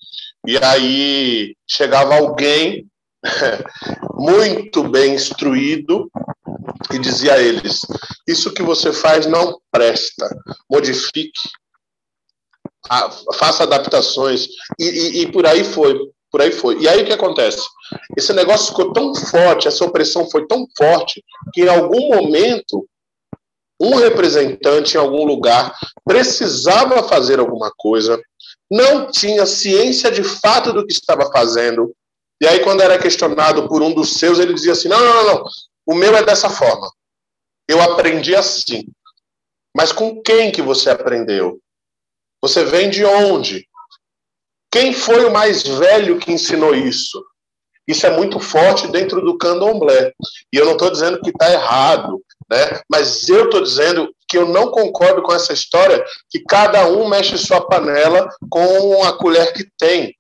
e 0.47 0.57
aí 0.57 1.55
chegava 1.69 2.17
alguém 2.17 2.87
muito 4.15 4.89
bem 4.89 5.15
instruído 5.15 6.11
e 6.93 6.99
dizia 6.99 7.35
a 7.35 7.43
eles: 7.43 7.81
Isso 8.27 8.55
que 8.55 8.63
você 8.63 8.91
faz 8.91 9.27
não 9.27 9.59
presta, 9.71 10.29
modifique, 10.71 11.31
faça 13.39 13.65
adaptações 13.65 14.49
e, 14.79 14.85
e, 14.85 15.23
e, 15.23 15.33
por 15.33 15.47
aí 15.47 15.65
foi, 15.65 15.99
por 16.31 16.41
aí 16.41 16.51
foi. 16.51 16.81
E 16.81 16.89
aí 16.89 17.03
o 17.03 17.07
que 17.07 17.13
acontece? 17.13 17.67
Esse 18.17 18.33
negócio 18.33 18.69
ficou 18.69 18.93
tão 18.93 19.15
forte, 19.15 19.69
essa 19.69 19.85
opressão 19.85 20.29
foi 20.31 20.47
tão 20.47 20.67
forte 20.77 21.23
que 21.53 21.63
em 21.63 21.69
algum 21.69 22.09
momento 22.09 22.87
um 23.81 23.95
representante 23.97 24.95
em 24.95 25.01
algum 25.01 25.25
lugar 25.25 25.75
precisava 26.05 27.03
fazer 27.03 27.39
alguma 27.39 27.73
coisa, 27.77 28.21
não 28.71 29.11
tinha 29.11 29.47
ciência 29.47 30.11
de 30.11 30.23
fato 30.23 30.73
do 30.73 30.87
que 30.87 30.93
estava 30.93 31.31
fazendo. 31.33 31.95
E 32.41 32.47
aí 32.47 32.61
quando 32.61 32.83
era 32.83 32.99
questionado 32.99 33.69
por 33.69 33.83
um 33.83 33.93
dos 33.93 34.15
seus, 34.15 34.39
ele 34.39 34.55
dizia 34.55 34.73
assim: 34.73 34.89
"Não, 34.89 35.01
não, 35.01 35.15
não, 35.15 35.35
não. 35.35 35.45
o 35.87 35.95
meu 35.95 36.15
é 36.15 36.23
dessa 36.23 36.49
forma. 36.49 36.91
Eu 37.69 37.81
aprendi 37.81 38.35
assim. 38.35 38.85
Mas 39.77 39.93
com 39.93 40.21
quem 40.23 40.51
que 40.51 40.61
você 40.61 40.91
aprendeu? 40.91 41.61
Você 42.43 42.65
vem 42.65 42.91
de 42.91 43.05
onde? 43.05 43.67
Quem 44.73 44.93
foi 44.93 45.25
o 45.25 45.33
mais 45.33 45.63
velho 45.63 46.19
que 46.19 46.33
ensinou 46.33 46.75
isso? 46.75 47.23
Isso 47.87 48.07
é 48.07 48.17
muito 48.17 48.39
forte 48.39 48.87
dentro 48.87 49.21
do 49.21 49.37
candomblé. 49.37 50.13
E 50.53 50.57
eu 50.57 50.65
não 50.65 50.73
estou 50.73 50.91
dizendo 50.91 51.21
que 51.21 51.31
está 51.31 51.53
errado, 51.53 52.23
né? 52.49 52.81
mas 52.89 53.29
eu 53.29 53.47
estou 53.47 53.61
dizendo 53.61 54.09
que 54.29 54.39
eu 54.39 54.47
não 54.47 54.71
concordo 54.71 55.23
com 55.23 55.33
essa 55.33 55.53
história 55.53 56.05
que 56.31 56.39
cada 56.45 56.87
um 56.87 57.09
mexe 57.09 57.37
sua 57.37 57.67
panela 57.67 58.29
com 58.49 59.03
a 59.03 59.13
colher 59.19 59.53
que 59.53 59.67
tem. 59.77 60.15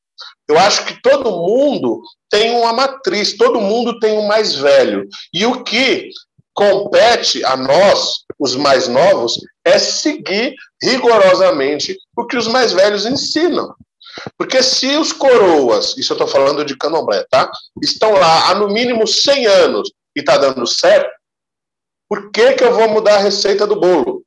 Eu 0.48 0.58
acho 0.58 0.84
que 0.84 1.00
todo 1.00 1.30
mundo 1.30 2.02
tem 2.28 2.50
uma 2.50 2.72
matriz, 2.72 3.36
todo 3.36 3.60
mundo 3.60 4.00
tem 4.00 4.18
um 4.18 4.26
mais 4.26 4.52
velho. 4.52 5.06
E 5.32 5.46
o 5.46 5.62
que 5.62 6.10
compete 6.54 7.44
a 7.44 7.56
nós, 7.56 8.24
os 8.38 8.56
mais 8.56 8.88
novos, 8.88 9.38
é 9.64 9.78
seguir 9.78 10.54
rigorosamente 10.82 11.96
o 12.16 12.26
que 12.26 12.36
os 12.36 12.46
mais 12.46 12.72
velhos 12.72 13.06
ensinam. 13.06 13.74
Porque 14.36 14.62
se 14.62 14.96
os 14.96 15.12
coroas, 15.12 15.96
isso 15.96 16.12
eu 16.12 16.16
estou 16.16 16.28
falando 16.28 16.64
de 16.64 16.76
candomblé, 16.76 17.24
tá? 17.30 17.50
Estão 17.82 18.12
lá 18.12 18.50
há 18.50 18.54
no 18.54 18.68
mínimo 18.68 19.06
100 19.06 19.46
anos 19.46 19.90
e 20.16 20.20
está 20.20 20.36
dando 20.36 20.66
certo, 20.66 21.10
por 22.08 22.30
que, 22.32 22.54
que 22.54 22.64
eu 22.64 22.74
vou 22.74 22.88
mudar 22.88 23.16
a 23.16 23.22
receita 23.22 23.66
do 23.66 23.78
bolo? 23.78 24.24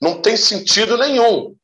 Não 0.00 0.20
tem 0.20 0.36
sentido 0.36 0.96
nenhum, 0.96 1.54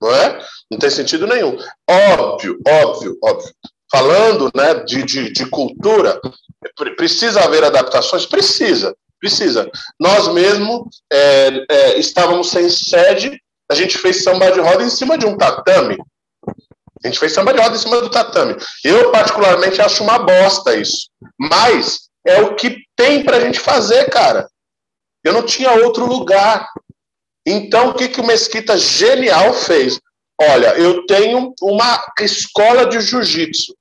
não 0.00 0.14
é? 0.14 0.46
Não 0.70 0.78
tem 0.78 0.90
sentido 0.90 1.26
nenhum. 1.26 1.56
Óbvio, 1.88 2.58
óbvio, 2.66 3.18
óbvio. 3.22 3.52
Falando 3.90 4.50
né, 4.54 4.74
de, 4.84 5.02
de, 5.02 5.32
de 5.32 5.46
cultura, 5.46 6.20
precisa 6.96 7.42
haver 7.42 7.64
adaptações? 7.64 8.26
Precisa, 8.26 8.94
precisa. 9.18 9.70
Nós 9.98 10.28
mesmo 10.28 10.88
é, 11.10 11.64
é, 11.70 11.98
estávamos 11.98 12.50
sem 12.50 12.68
sede, 12.68 13.40
a 13.70 13.74
gente 13.74 13.98
fez 13.98 14.22
samba 14.22 14.50
de 14.50 14.60
roda 14.60 14.82
em 14.82 14.90
cima 14.90 15.16
de 15.16 15.26
um 15.26 15.36
tatame. 15.36 15.96
A 17.02 17.06
gente 17.06 17.18
fez 17.18 17.32
samba 17.32 17.54
de 17.54 17.60
roda 17.60 17.76
em 17.76 17.78
cima 17.78 18.00
do 18.00 18.10
tatame. 18.10 18.56
Eu, 18.84 19.10
particularmente, 19.12 19.80
acho 19.80 20.02
uma 20.02 20.18
bosta 20.18 20.74
isso. 20.74 21.08
Mas 21.38 22.08
é 22.26 22.40
o 22.42 22.56
que 22.56 22.82
tem 22.96 23.22
para 23.22 23.36
a 23.36 23.40
gente 23.40 23.60
fazer, 23.60 24.10
cara. 24.10 24.48
Eu 25.24 25.32
não 25.32 25.42
tinha 25.42 25.70
outro 25.72 26.06
lugar. 26.06 26.68
Então, 27.46 27.90
o 27.90 27.94
que, 27.94 28.08
que 28.08 28.20
o 28.20 28.26
Mesquita 28.26 28.76
Genial 28.76 29.52
fez? 29.54 30.00
Olha, 30.40 30.78
eu 30.78 31.06
tenho 31.06 31.54
uma 31.60 32.04
escola 32.20 32.86
de 32.86 33.00
jiu-jitsu. 33.00 33.74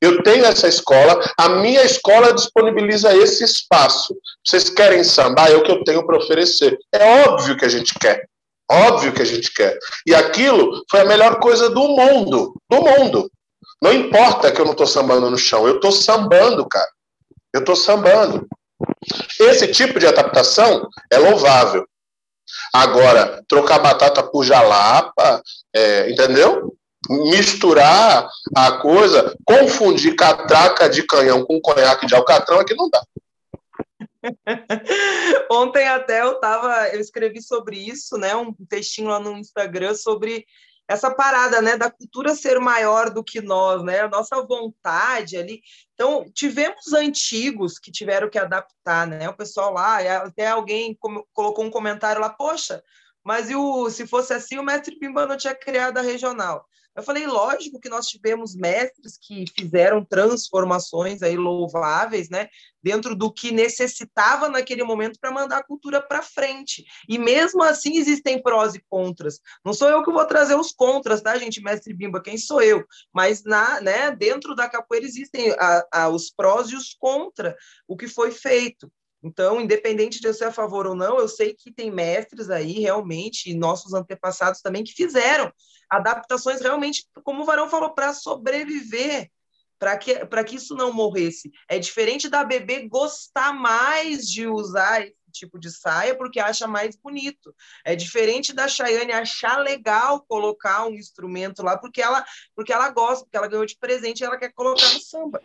Eu 0.00 0.22
tenho 0.22 0.44
essa 0.44 0.68
escola, 0.68 1.20
a 1.36 1.48
minha 1.48 1.82
escola 1.82 2.32
disponibiliza 2.32 3.16
esse 3.16 3.42
espaço. 3.44 4.16
Vocês 4.44 4.70
querem 4.70 5.02
sambar? 5.02 5.50
É 5.50 5.56
o 5.56 5.62
que 5.62 5.70
eu 5.70 5.82
tenho 5.82 6.06
para 6.06 6.18
oferecer. 6.18 6.78
É 6.92 7.26
óbvio 7.26 7.56
que 7.56 7.64
a 7.64 7.68
gente 7.68 7.94
quer. 7.98 8.28
Óbvio 8.70 9.12
que 9.12 9.22
a 9.22 9.24
gente 9.24 9.52
quer. 9.52 9.76
E 10.06 10.14
aquilo 10.14 10.84
foi 10.90 11.00
a 11.00 11.04
melhor 11.04 11.40
coisa 11.40 11.68
do 11.70 11.88
mundo. 11.88 12.54
Do 12.70 12.80
mundo. 12.82 13.30
Não 13.82 13.92
importa 13.92 14.52
que 14.52 14.60
eu 14.60 14.64
não 14.64 14.72
estou 14.72 14.86
sambando 14.86 15.30
no 15.30 15.38
chão, 15.38 15.66
eu 15.66 15.76
estou 15.76 15.92
sambando, 15.92 16.68
cara. 16.68 16.88
Eu 17.52 17.60
estou 17.60 17.76
sambando. 17.76 18.46
Esse 19.40 19.68
tipo 19.68 19.98
de 19.98 20.06
adaptação 20.06 20.88
é 21.10 21.18
louvável. 21.18 21.86
Agora, 22.72 23.42
trocar 23.48 23.78
batata 23.78 24.22
por 24.22 24.44
jalapa, 24.44 25.42
é, 25.74 26.10
entendeu? 26.10 26.76
Misturar 27.08 28.28
a 28.54 28.72
coisa, 28.72 29.34
confundir 29.44 30.14
catraca 30.14 30.88
de 30.88 31.02
canhão 31.06 31.44
com 31.44 31.60
conhaque 31.60 32.06
de 32.06 32.14
alcatrão, 32.14 32.60
aqui 32.60 32.74
não 32.74 32.88
dá. 32.88 33.02
Ontem 35.50 35.86
até 35.88 36.22
eu 36.22 36.38
tava, 36.40 36.88
eu 36.88 37.00
escrevi 37.00 37.42
sobre 37.42 37.76
isso, 37.78 38.18
né? 38.18 38.34
Um 38.36 38.52
textinho 38.68 39.08
lá 39.08 39.20
no 39.20 39.38
Instagram 39.38 39.94
sobre 39.94 40.44
essa 40.88 41.10
parada, 41.10 41.60
né, 41.60 41.76
da 41.76 41.90
cultura 41.90 42.34
ser 42.34 42.58
maior 42.58 43.10
do 43.10 43.22
que 43.22 43.42
nós, 43.42 43.84
né? 43.84 44.00
A 44.00 44.08
nossa 44.08 44.42
vontade 44.42 45.36
ali. 45.36 45.60
Então, 45.92 46.24
tivemos 46.32 46.94
antigos 46.94 47.78
que 47.78 47.92
tiveram 47.92 48.30
que 48.30 48.38
adaptar, 48.38 49.06
né? 49.06 49.28
O 49.28 49.36
pessoal 49.36 49.74
lá, 49.74 49.98
até 50.16 50.48
alguém 50.48 50.96
colocou 51.34 51.64
um 51.64 51.70
comentário 51.70 52.22
lá, 52.22 52.30
poxa, 52.30 52.82
mas 53.22 53.50
e 53.50 53.54
o, 53.54 53.90
se 53.90 54.06
fosse 54.06 54.32
assim, 54.32 54.58
o 54.58 54.62
mestre 54.62 54.98
Pimba 54.98 55.26
não 55.26 55.36
tinha 55.36 55.54
criado 55.54 55.98
a 55.98 56.02
regional. 56.02 56.66
Eu 56.96 57.02
falei, 57.02 57.26
lógico 57.26 57.78
que 57.78 57.88
nós 57.88 58.06
tivemos 58.06 58.56
mestres 58.56 59.16
que 59.16 59.44
fizeram 59.56 60.04
transformações 60.04 61.22
aí 61.22 61.36
louváveis, 61.36 62.28
né, 62.28 62.48
dentro 62.82 63.14
do 63.14 63.32
que 63.32 63.52
necessitava 63.52 64.48
naquele 64.48 64.82
momento 64.82 65.18
para 65.20 65.30
mandar 65.30 65.58
a 65.58 65.64
cultura 65.64 66.02
para 66.02 66.22
frente. 66.22 66.84
E 67.08 67.18
mesmo 67.18 67.62
assim 67.62 67.96
existem 67.96 68.42
prós 68.42 68.74
e 68.74 68.84
contras. 68.88 69.40
Não 69.64 69.72
sou 69.72 69.88
eu 69.88 70.02
que 70.02 70.10
vou 70.10 70.24
trazer 70.26 70.56
os 70.56 70.72
contras, 70.72 71.20
tá, 71.20 71.38
gente, 71.38 71.62
mestre 71.62 71.94
Bimba, 71.94 72.22
quem 72.22 72.36
sou 72.36 72.60
eu? 72.60 72.84
Mas 73.12 73.44
na, 73.44 73.80
né, 73.80 74.10
dentro 74.10 74.54
da 74.54 74.68
capoeira 74.68 75.06
existem 75.06 75.52
a, 75.52 75.86
a, 75.92 76.08
os 76.08 76.30
prós 76.30 76.68
e 76.70 76.76
os 76.76 76.94
contra 76.94 77.56
o 77.86 77.96
que 77.96 78.08
foi 78.08 78.32
feito. 78.32 78.90
Então, 79.22 79.60
independente 79.60 80.20
de 80.20 80.28
eu 80.28 80.34
ser 80.34 80.44
a 80.44 80.52
favor 80.52 80.86
ou 80.86 80.94
não, 80.94 81.18
eu 81.18 81.28
sei 81.28 81.54
que 81.54 81.72
tem 81.72 81.90
mestres 81.90 82.50
aí, 82.50 82.78
realmente, 82.78 83.50
e 83.50 83.54
nossos 83.54 83.92
antepassados 83.92 84.60
também, 84.60 84.84
que 84.84 84.92
fizeram 84.92 85.52
adaptações 85.90 86.60
realmente, 86.60 87.06
como 87.24 87.42
o 87.42 87.44
Varão 87.44 87.68
falou, 87.68 87.94
para 87.94 88.12
sobreviver, 88.12 89.28
para 89.78 89.96
que, 89.96 90.14
que 90.46 90.56
isso 90.56 90.74
não 90.74 90.92
morresse. 90.92 91.50
É 91.68 91.78
diferente 91.78 92.28
da 92.28 92.44
bebê 92.44 92.88
gostar 92.88 93.52
mais 93.52 94.26
de 94.26 94.46
usar 94.46 95.02
esse 95.02 95.14
tipo 95.32 95.58
de 95.58 95.70
saia 95.70 96.16
porque 96.16 96.40
acha 96.40 96.66
mais 96.66 96.96
bonito. 96.96 97.54
É 97.84 97.94
diferente 97.94 98.52
da 98.52 98.66
Chayane 98.66 99.12
achar 99.12 99.58
legal 99.58 100.24
colocar 100.28 100.86
um 100.86 100.94
instrumento 100.94 101.62
lá 101.62 101.78
porque 101.78 102.02
ela, 102.02 102.24
porque 102.54 102.72
ela 102.72 102.90
gosta, 102.90 103.24
porque 103.24 103.36
ela 103.36 103.48
ganhou 103.48 103.66
de 103.66 103.78
presente 103.78 104.20
e 104.20 104.24
ela 104.24 104.38
quer 104.38 104.52
colocar 104.52 104.92
no 104.92 105.00
samba. 105.00 105.40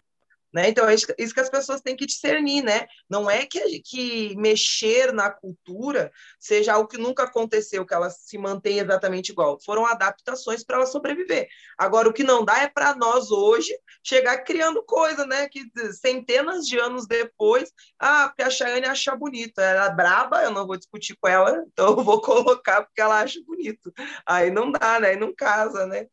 Né? 0.53 0.69
Então, 0.69 0.87
é 0.87 0.93
isso 0.93 1.33
que 1.33 1.39
as 1.39 1.49
pessoas 1.49 1.81
têm 1.81 1.95
que 1.95 2.05
discernir, 2.05 2.61
né? 2.63 2.85
Não 3.09 3.29
é 3.29 3.43
que, 3.45 3.79
que 3.79 4.35
mexer 4.35 5.11
na 5.11 5.31
cultura 5.31 6.11
seja 6.39 6.73
algo 6.73 6.87
que 6.87 6.97
nunca 6.97 7.23
aconteceu, 7.23 7.85
que 7.85 7.93
ela 7.93 8.09
se 8.11 8.37
mantém 8.37 8.77
exatamente 8.77 9.31
igual. 9.31 9.59
Foram 9.65 9.85
adaptações 9.85 10.63
para 10.63 10.77
ela 10.77 10.85
sobreviver. 10.85 11.47
Agora, 11.77 12.07
o 12.07 12.13
que 12.13 12.23
não 12.23 12.45
dá 12.45 12.59
é 12.61 12.67
para 12.67 12.95
nós 12.95 13.31
hoje 13.31 13.73
chegar 14.03 14.43
criando 14.43 14.83
coisa, 14.83 15.25
né? 15.25 15.49
Que 15.49 15.63
centenas 15.93 16.67
de 16.67 16.77
anos 16.77 17.07
depois, 17.07 17.71
ah, 17.97 18.27
porque 18.27 18.43
a 18.43 18.49
Chayane 18.51 18.85
acha 18.85 19.15
bonito. 19.15 19.59
Ela 19.59 19.87
é 19.87 19.95
braba, 19.95 20.43
eu 20.43 20.51
não 20.51 20.67
vou 20.67 20.77
discutir 20.77 21.17
com 21.19 21.27
ela, 21.27 21.63
então 21.71 21.87
eu 21.97 22.03
vou 22.03 22.21
colocar 22.21 22.83
porque 22.83 23.01
ela 23.01 23.21
acha 23.21 23.39
bonito. 23.45 23.91
Aí 24.25 24.51
não 24.51 24.71
dá, 24.71 24.99
né? 24.99 25.09
Aí 25.09 25.17
não 25.17 25.33
casa, 25.33 25.87
né? 25.87 26.07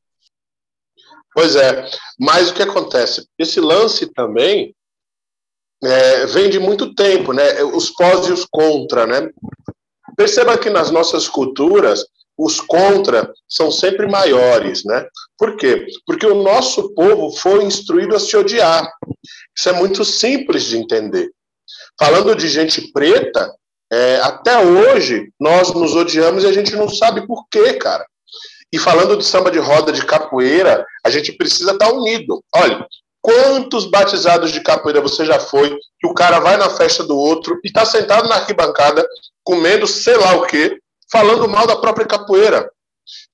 Pois 1.32 1.54
é, 1.56 1.88
mas 2.18 2.50
o 2.50 2.54
que 2.54 2.62
acontece? 2.62 3.26
Esse 3.38 3.60
lance 3.60 4.06
também 4.12 4.74
é, 5.82 6.26
vem 6.26 6.50
de 6.50 6.58
muito 6.58 6.94
tempo, 6.94 7.32
né? 7.32 7.62
Os 7.62 7.90
pós 7.90 8.26
e 8.26 8.32
os 8.32 8.44
contra, 8.50 9.06
né? 9.06 9.30
Perceba 10.16 10.58
que 10.58 10.68
nas 10.68 10.90
nossas 10.90 11.28
culturas 11.28 12.04
os 12.36 12.60
contra 12.60 13.32
são 13.48 13.70
sempre 13.70 14.06
maiores, 14.06 14.84
né? 14.84 15.06
Por 15.38 15.56
quê? 15.56 15.86
Porque 16.06 16.26
o 16.26 16.42
nosso 16.42 16.94
povo 16.94 17.30
foi 17.30 17.64
instruído 17.64 18.16
a 18.16 18.20
se 18.20 18.36
odiar. 18.36 18.90
Isso 19.56 19.68
é 19.68 19.72
muito 19.72 20.04
simples 20.04 20.64
de 20.64 20.78
entender. 20.78 21.30
Falando 21.98 22.34
de 22.34 22.48
gente 22.48 22.90
preta, 22.92 23.54
é, 23.92 24.16
até 24.16 24.58
hoje 24.58 25.30
nós 25.38 25.72
nos 25.74 25.94
odiamos 25.94 26.44
e 26.44 26.46
a 26.46 26.52
gente 26.52 26.74
não 26.74 26.88
sabe 26.88 27.26
por 27.26 27.46
quê, 27.50 27.74
cara. 27.74 28.06
E 28.72 28.78
falando 28.78 29.16
de 29.16 29.24
samba 29.24 29.50
de 29.50 29.58
roda 29.58 29.92
de 29.92 30.04
capoeira, 30.04 30.84
a 31.04 31.10
gente 31.10 31.32
precisa 31.32 31.72
estar 31.72 31.92
unido. 31.92 32.42
Olha, 32.54 32.86
quantos 33.20 33.90
batizados 33.90 34.52
de 34.52 34.60
capoeira 34.60 35.00
você 35.00 35.24
já 35.24 35.40
foi 35.40 35.76
que 35.98 36.06
o 36.06 36.14
cara 36.14 36.38
vai 36.38 36.56
na 36.56 36.70
festa 36.70 37.02
do 37.02 37.16
outro 37.16 37.58
e 37.64 37.68
está 37.68 37.84
sentado 37.84 38.28
na 38.28 38.36
arquibancada 38.36 39.06
comendo 39.42 39.86
sei 39.86 40.16
lá 40.16 40.36
o 40.36 40.46
quê, 40.46 40.78
falando 41.10 41.48
mal 41.48 41.66
da 41.66 41.76
própria 41.76 42.06
capoeira. 42.06 42.70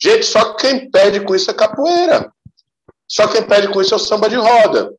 Gente, 0.00 0.24
só 0.24 0.54
quem 0.54 0.90
perde 0.90 1.20
com 1.20 1.34
isso 1.34 1.50
é 1.50 1.54
capoeira. 1.54 2.32
Só 3.08 3.28
quem 3.28 3.42
perde 3.42 3.68
com 3.68 3.80
isso 3.80 3.94
é 3.94 3.96
o 3.96 4.00
samba 4.00 4.28
de 4.28 4.36
roda. 4.36 4.92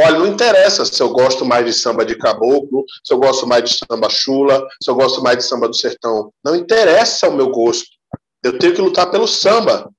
Olha, 0.00 0.18
não 0.18 0.26
interessa 0.26 0.84
se 0.84 1.00
eu 1.02 1.10
gosto 1.10 1.44
mais 1.44 1.64
de 1.64 1.72
samba 1.72 2.04
de 2.04 2.16
caboclo, 2.16 2.84
se 3.04 3.12
eu 3.12 3.18
gosto 3.18 3.46
mais 3.46 3.62
de 3.64 3.78
samba 3.78 4.08
chula, 4.08 4.66
se 4.82 4.90
eu 4.90 4.94
gosto 4.94 5.22
mais 5.22 5.38
de 5.38 5.44
samba 5.44 5.68
do 5.68 5.76
sertão. 5.76 6.32
Não 6.42 6.56
interessa 6.56 7.28
o 7.28 7.36
meu 7.36 7.50
gosto. 7.50 7.99
Eu 8.42 8.58
tenho 8.58 8.74
que 8.74 8.80
lutar 8.80 9.10
pelo 9.10 9.26
samba. 9.26 9.90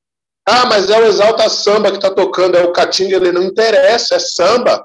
Ah, 0.47 0.65
mas 0.65 0.89
é 0.89 0.99
o 0.99 1.05
Exalta 1.05 1.47
Samba 1.49 1.91
que 1.91 1.99
tá 1.99 2.09
tocando, 2.09 2.57
é 2.57 2.63
o 2.63 2.71
Catinga, 2.71 3.15
ele 3.15 3.31
não 3.31 3.43
interessa, 3.43 4.15
é 4.15 4.19
samba. 4.19 4.83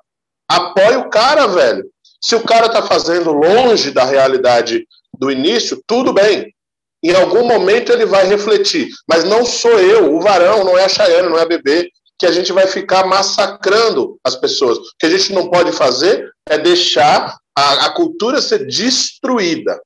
Apoia 0.49 0.99
o 0.99 1.11
cara, 1.11 1.47
velho. 1.47 1.85
Se 2.21 2.35
o 2.35 2.43
cara 2.43 2.69
tá 2.69 2.83
fazendo 2.83 3.33
longe 3.33 3.91
da 3.91 4.05
realidade 4.05 4.87
do 5.19 5.31
início, 5.31 5.83
tudo 5.87 6.13
bem. 6.13 6.53
Em 7.03 7.15
algum 7.15 7.47
momento 7.47 7.93
ele 7.93 8.05
vai 8.05 8.27
refletir. 8.27 8.89
Mas 9.09 9.25
não 9.25 9.45
sou 9.45 9.79
eu, 9.79 10.15
o 10.15 10.21
Varão, 10.21 10.65
não 10.65 10.77
é 10.77 10.85
a 10.85 10.89
Chayane, 10.89 11.29
não 11.29 11.39
é 11.39 11.43
a 11.43 11.47
Bebê, 11.47 11.91
que 12.19 12.27
a 12.27 12.33
gente 12.33 12.53
vai 12.53 12.67
ficar 12.67 13.07
massacrando 13.07 14.19
as 14.25 14.37
pessoas. 14.37 14.79
O 14.79 14.83
que 14.99 15.07
a 15.07 15.11
gente 15.11 15.33
não 15.33 15.49
pode 15.49 15.73
fazer 15.73 16.31
é 16.49 16.59
deixar 16.59 17.37
a, 17.57 17.87
a 17.87 17.91
cultura 17.91 18.41
ser 18.41 18.67
destruída. 18.67 19.81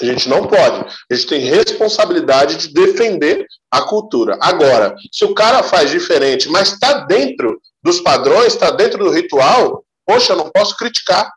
A 0.00 0.04
gente 0.04 0.28
não 0.28 0.46
pode. 0.46 0.84
A 1.10 1.14
gente 1.14 1.26
tem 1.26 1.40
responsabilidade 1.40 2.56
de 2.56 2.68
defender 2.72 3.46
a 3.70 3.82
cultura. 3.82 4.38
Agora, 4.40 4.94
se 5.12 5.24
o 5.24 5.34
cara 5.34 5.62
faz 5.62 5.90
diferente, 5.90 6.48
mas 6.48 6.72
está 6.72 7.00
dentro 7.06 7.60
dos 7.82 8.00
padrões, 8.00 8.48
está 8.48 8.70
dentro 8.70 9.04
do 9.04 9.10
ritual, 9.10 9.84
poxa, 10.06 10.32
eu 10.32 10.36
não 10.36 10.50
posso 10.50 10.76
criticar. 10.76 11.32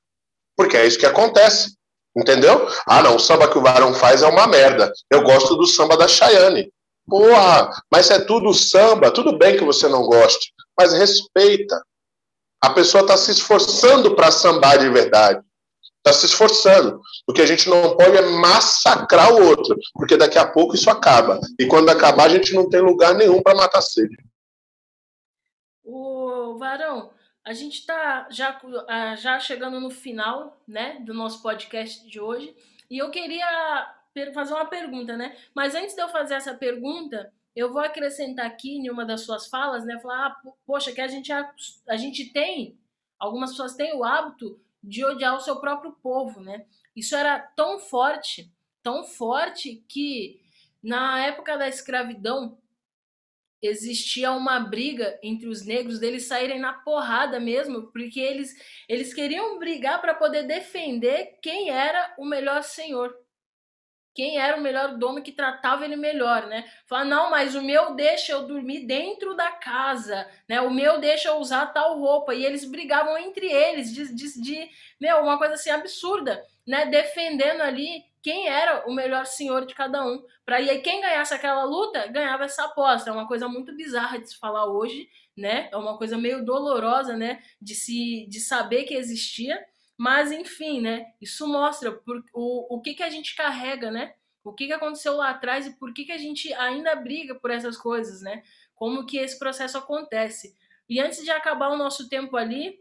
Porque 0.58 0.76
é 0.76 0.86
isso 0.86 1.00
que 1.00 1.06
acontece. 1.06 1.78
Entendeu? 2.18 2.68
Ah, 2.86 3.02
não, 3.02 3.16
o 3.16 3.20
samba 3.20 3.48
que 3.48 3.58
o 3.58 3.62
Varão 3.62 3.94
faz 3.94 4.22
é 4.22 4.28
uma 4.28 4.48
merda. 4.48 4.92
Eu 5.10 5.24
gosto 5.24 5.56
do 5.56 5.66
samba 5.66 5.96
da 5.96 6.08
Chayane. 6.08 6.70
Porra, 7.08 7.70
mas 7.92 8.10
é 8.10 8.20
tudo 8.20 8.54
samba. 8.54 9.12
Tudo 9.12 9.38
bem 9.38 9.58
que 9.58 9.64
você 9.64 9.88
não 9.88 10.04
goste, 10.04 10.52
mas 10.78 10.94
respeita. 10.94 11.82
A 12.62 12.72
pessoa 12.72 13.02
está 13.02 13.16
se 13.16 13.32
esforçando 13.32 14.16
para 14.16 14.32
sambar 14.32 14.78
de 14.80 14.90
verdade. 14.90 15.42
Está 15.98 16.18
se 16.18 16.26
esforçando. 16.26 17.00
O 17.30 17.32
que 17.32 17.44
a 17.44 17.46
gente 17.46 17.70
não 17.70 17.96
pode 17.96 18.18
é 18.18 18.24
massacrar 18.24 19.32
o 19.32 19.50
outro, 19.50 19.78
porque 19.94 20.18
daqui 20.18 20.40
a 20.40 20.52
pouco 20.52 20.74
isso 20.74 20.90
acaba. 20.90 21.40
E 21.60 21.68
quando 21.68 21.88
acabar, 21.90 22.24
a 22.24 22.30
gente 22.30 22.56
não 22.56 22.68
tem 22.68 22.82
lugar 22.82 23.14
nenhum 23.14 23.40
para 23.40 23.56
matar 23.56 23.84
sede. 23.84 24.18
O 25.84 26.58
Varão, 26.58 27.12
a 27.46 27.54
gente 27.54 27.82
está 27.82 28.28
já, 28.32 28.60
ah, 28.88 29.16
já 29.16 29.40
chegando 29.40 29.80
no 29.80 29.92
final 29.92 30.60
né, 30.68 31.02
do 31.02 31.14
nosso 31.14 31.44
podcast 31.44 32.04
de 32.10 32.20
hoje. 32.20 32.56
E 32.90 32.98
eu 32.98 33.12
queria 33.12 33.94
fazer 34.34 34.56
uma 34.56 34.66
pergunta, 34.66 35.16
né? 35.16 35.38
Mas 35.54 35.76
antes 35.76 35.94
de 35.94 36.02
eu 36.02 36.10
fazer 36.10 36.34
essa 36.34 36.56
pergunta, 36.56 37.32
eu 37.56 37.72
vou 37.72 37.84
acrescentar 37.84 38.48
aqui 38.48 38.72
em 38.72 38.90
uma 38.90 39.06
das 39.06 39.22
suas 39.22 39.46
falas, 39.46 39.86
né? 39.86 40.00
Falar, 40.00 40.30
ah, 40.30 40.52
poxa, 40.66 40.92
que 40.92 41.00
a 41.00 41.08
gente, 41.08 41.32
a, 41.32 41.48
a 41.90 41.96
gente 41.96 42.34
tem, 42.34 42.76
algumas 43.20 43.52
pessoas 43.52 43.76
têm 43.76 43.96
o 43.96 44.04
hábito 44.04 44.60
de 44.84 45.06
odiar 45.06 45.36
o 45.36 45.42
seu 45.42 45.58
próprio 45.58 45.92
povo, 46.02 46.42
né? 46.42 46.66
Isso 46.96 47.16
era 47.16 47.40
tão 47.40 47.80
forte, 47.80 48.52
tão 48.84 49.04
forte 49.04 49.84
que 49.88 50.42
na 50.82 51.26
época 51.26 51.58
da 51.58 51.68
escravidão 51.68 52.58
existia 53.62 54.32
uma 54.32 54.60
briga 54.60 55.20
entre 55.22 55.48
os 55.48 55.66
negros 55.66 56.00
deles 56.00 56.26
saírem 56.26 56.60
na 56.60 56.74
porrada 56.74 57.40
mesmo, 57.40 57.92
porque 57.92 58.20
eles 58.20 58.56
eles 58.88 59.14
queriam 59.14 59.60
brigar 59.60 60.00
para 60.00 60.14
poder 60.14 60.44
defender 60.44 61.38
quem 61.42 61.70
era 61.70 62.16
o 62.18 62.26
melhor 62.26 62.64
senhor 62.64 63.14
quem 64.20 64.38
era 64.38 64.58
o 64.58 64.62
melhor 64.62 64.98
dono 64.98 65.22
que 65.22 65.32
tratava 65.32 65.86
ele 65.86 65.96
melhor, 65.96 66.46
né? 66.48 66.70
Falar, 66.88 67.06
não, 67.06 67.30
mas 67.30 67.56
o 67.56 67.62
meu 67.62 67.96
deixa 67.96 68.34
eu 68.34 68.46
dormir 68.46 68.86
dentro 68.86 69.34
da 69.34 69.50
casa, 69.52 70.30
né? 70.46 70.60
O 70.60 70.70
meu 70.70 71.00
deixa 71.00 71.30
eu 71.30 71.38
usar 71.38 71.68
tal 71.68 71.98
roupa. 71.98 72.36
E 72.36 72.44
eles 72.44 72.66
brigavam 72.66 73.18
entre 73.18 73.46
eles, 73.46 73.94
de, 73.94 74.14
de, 74.14 74.42
de 74.42 74.70
meu, 75.00 75.22
uma 75.22 75.38
coisa 75.38 75.54
assim 75.54 75.70
absurda, 75.70 76.46
né? 76.70 76.86
Defendendo 76.86 77.62
ali 77.62 78.06
quem 78.22 78.48
era 78.48 78.88
o 78.88 78.94
melhor 78.94 79.26
senhor 79.26 79.66
de 79.66 79.74
cada 79.74 80.06
um. 80.06 80.24
Para 80.46 80.58
aí 80.58 80.80
quem 80.82 81.02
ganhasse 81.02 81.34
aquela 81.34 81.64
luta, 81.64 82.06
ganhava 82.06 82.44
essa 82.44 82.66
aposta. 82.66 83.10
É 83.10 83.14
uma 83.14 83.28
coisa 83.28 83.48
muito 83.48 83.76
bizarra 83.76 84.20
de 84.20 84.30
se 84.30 84.38
falar 84.38 84.68
hoje, 84.68 85.10
né? 85.36 85.68
É 85.72 85.76
uma 85.76 85.98
coisa 85.98 86.16
meio 86.16 86.46
dolorosa, 86.46 87.18
né? 87.18 87.42
De 87.60 87.74
se 87.74 88.28
de 88.30 88.40
saber 88.40 88.84
que 88.84 88.94
existia. 88.94 89.60
Mas, 89.98 90.32
enfim, 90.32 90.80
né? 90.80 91.08
Isso 91.20 91.48
mostra 91.48 91.92
por, 91.92 92.24
o, 92.36 92.76
o 92.76 92.82
que, 92.82 92.94
que 92.94 93.02
a 93.02 93.10
gente 93.10 93.36
carrega, 93.36 93.90
né? 93.90 94.14
O 94.44 94.54
que, 94.54 94.68
que 94.68 94.74
aconteceu 94.74 95.16
lá 95.16 95.32
atrás 95.32 95.66
e 95.66 95.76
por 95.76 95.92
que, 95.92 96.06
que 96.06 96.12
a 96.12 96.20
gente 96.20 96.54
ainda 96.54 96.96
briga 96.96 97.34
por 97.34 97.50
essas 97.50 97.78
coisas, 97.78 98.22
né? 98.22 98.44
Como 98.76 99.08
que 99.08 99.18
esse 99.18 99.40
processo 99.40 99.80
acontece. 99.80 100.56
E 100.88 101.00
antes 101.00 101.24
de 101.24 101.32
acabar 101.32 101.70
o 101.70 101.78
nosso 101.78 102.08
tempo 102.08 102.38
ali, 102.38 102.80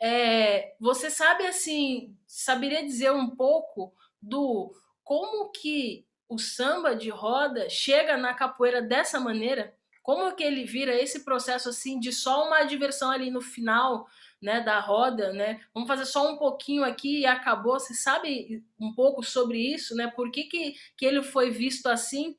é, 0.00 0.74
você 0.80 1.10
sabe, 1.10 1.46
assim, 1.46 2.16
saberia 2.26 2.82
dizer 2.84 3.12
um 3.12 3.28
pouco 3.28 3.94
do 4.20 4.72
como 5.04 5.50
que 5.50 6.06
o 6.28 6.38
samba 6.38 6.94
de 6.94 7.10
roda 7.10 7.68
chega 7.68 8.16
na 8.16 8.32
capoeira 8.32 8.80
dessa 8.80 9.20
maneira? 9.20 9.74
Como 10.02 10.34
que 10.34 10.42
ele 10.42 10.64
vira 10.64 10.94
esse 10.94 11.24
processo, 11.24 11.68
assim, 11.68 12.00
de 12.00 12.12
só 12.12 12.46
uma 12.46 12.62
diversão 12.64 13.10
ali 13.10 13.30
no 13.30 13.42
final, 13.42 14.08
né, 14.40 14.60
da 14.60 14.80
roda, 14.80 15.32
né? 15.32 15.60
Vamos 15.74 15.88
fazer 15.88 16.06
só 16.06 16.30
um 16.30 16.38
pouquinho 16.38 16.82
aqui 16.82 17.20
e 17.20 17.26
acabou. 17.26 17.78
Você 17.78 17.92
sabe 17.92 18.64
um 18.78 18.94
pouco 18.94 19.22
sobre 19.22 19.58
isso, 19.58 19.94
né? 19.94 20.06
Por 20.08 20.30
que, 20.30 20.44
que, 20.44 20.76
que 20.96 21.04
ele 21.04 21.22
foi 21.22 21.50
visto 21.50 21.86
assim? 21.88 22.36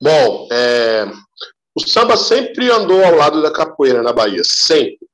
Bom, 0.00 0.48
é, 0.52 1.04
o 1.74 1.80
samba 1.80 2.16
sempre 2.16 2.70
andou 2.70 3.02
ao 3.04 3.14
lado 3.14 3.40
da 3.42 3.50
capoeira 3.72 4.02
na 4.02 4.12
Bahia, 4.12 4.42
sempre. 4.44 5.06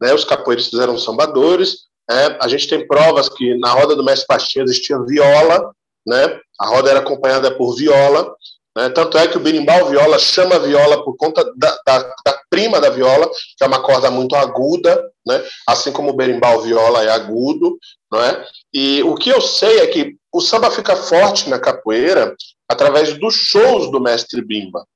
Né? 0.00 0.12
Os 0.12 0.24
capoeiristas 0.24 0.80
eram 0.80 0.98
sambadores. 0.98 1.86
É, 2.10 2.38
a 2.40 2.48
gente 2.48 2.68
tem 2.68 2.86
provas 2.86 3.28
que 3.28 3.56
na 3.58 3.70
roda 3.70 3.94
do 3.94 4.04
Mestre 4.04 4.26
Pastinha 4.26 4.64
existia 4.64 4.98
viola, 5.00 5.72
né? 6.06 6.40
A 6.60 6.68
roda 6.68 6.90
era 6.90 7.00
acompanhada 7.00 7.50
por 7.56 7.74
viola. 7.74 8.34
Né? 8.76 8.88
Tanto 8.90 9.18
é 9.18 9.26
que 9.26 9.36
o 9.36 9.40
berimbau 9.40 9.88
viola 9.88 10.18
chama 10.18 10.58
viola 10.58 11.02
por 11.02 11.16
conta 11.16 11.44
da, 11.56 11.78
da, 11.84 11.98
da, 12.24 12.40
prima 12.48 12.80
da 12.80 12.90
viola, 12.90 13.28
que 13.56 13.64
é 13.64 13.66
uma 13.66 13.82
corda 13.82 14.10
muito 14.10 14.36
aguda, 14.36 15.10
né? 15.26 15.42
assim 15.66 15.90
como 15.90 16.10
o 16.10 16.16
berimbau 16.16 16.60
viola 16.62 17.02
é 17.02 17.10
agudo. 17.10 17.76
Não 18.12 18.22
é? 18.22 18.46
E 18.72 19.02
o 19.02 19.16
que 19.16 19.30
eu 19.30 19.40
sei 19.40 19.80
é 19.80 19.86
que 19.86 20.16
o 20.32 20.40
samba 20.40 20.70
fica 20.70 20.94
forte 20.94 21.48
na 21.48 21.58
capoeira 21.58 22.36
através 22.68 23.18
dos 23.18 23.34
shows 23.34 23.90
do 23.90 24.00
mestre 24.00 24.42
Bimba. 24.42 24.86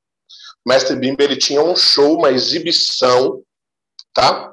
Mestre 0.67 0.97
Bimba 0.97 1.23
ele 1.23 1.37
tinha 1.37 1.63
um 1.63 1.75
show, 1.75 2.17
uma 2.17 2.31
exibição, 2.31 3.43
tá? 4.13 4.53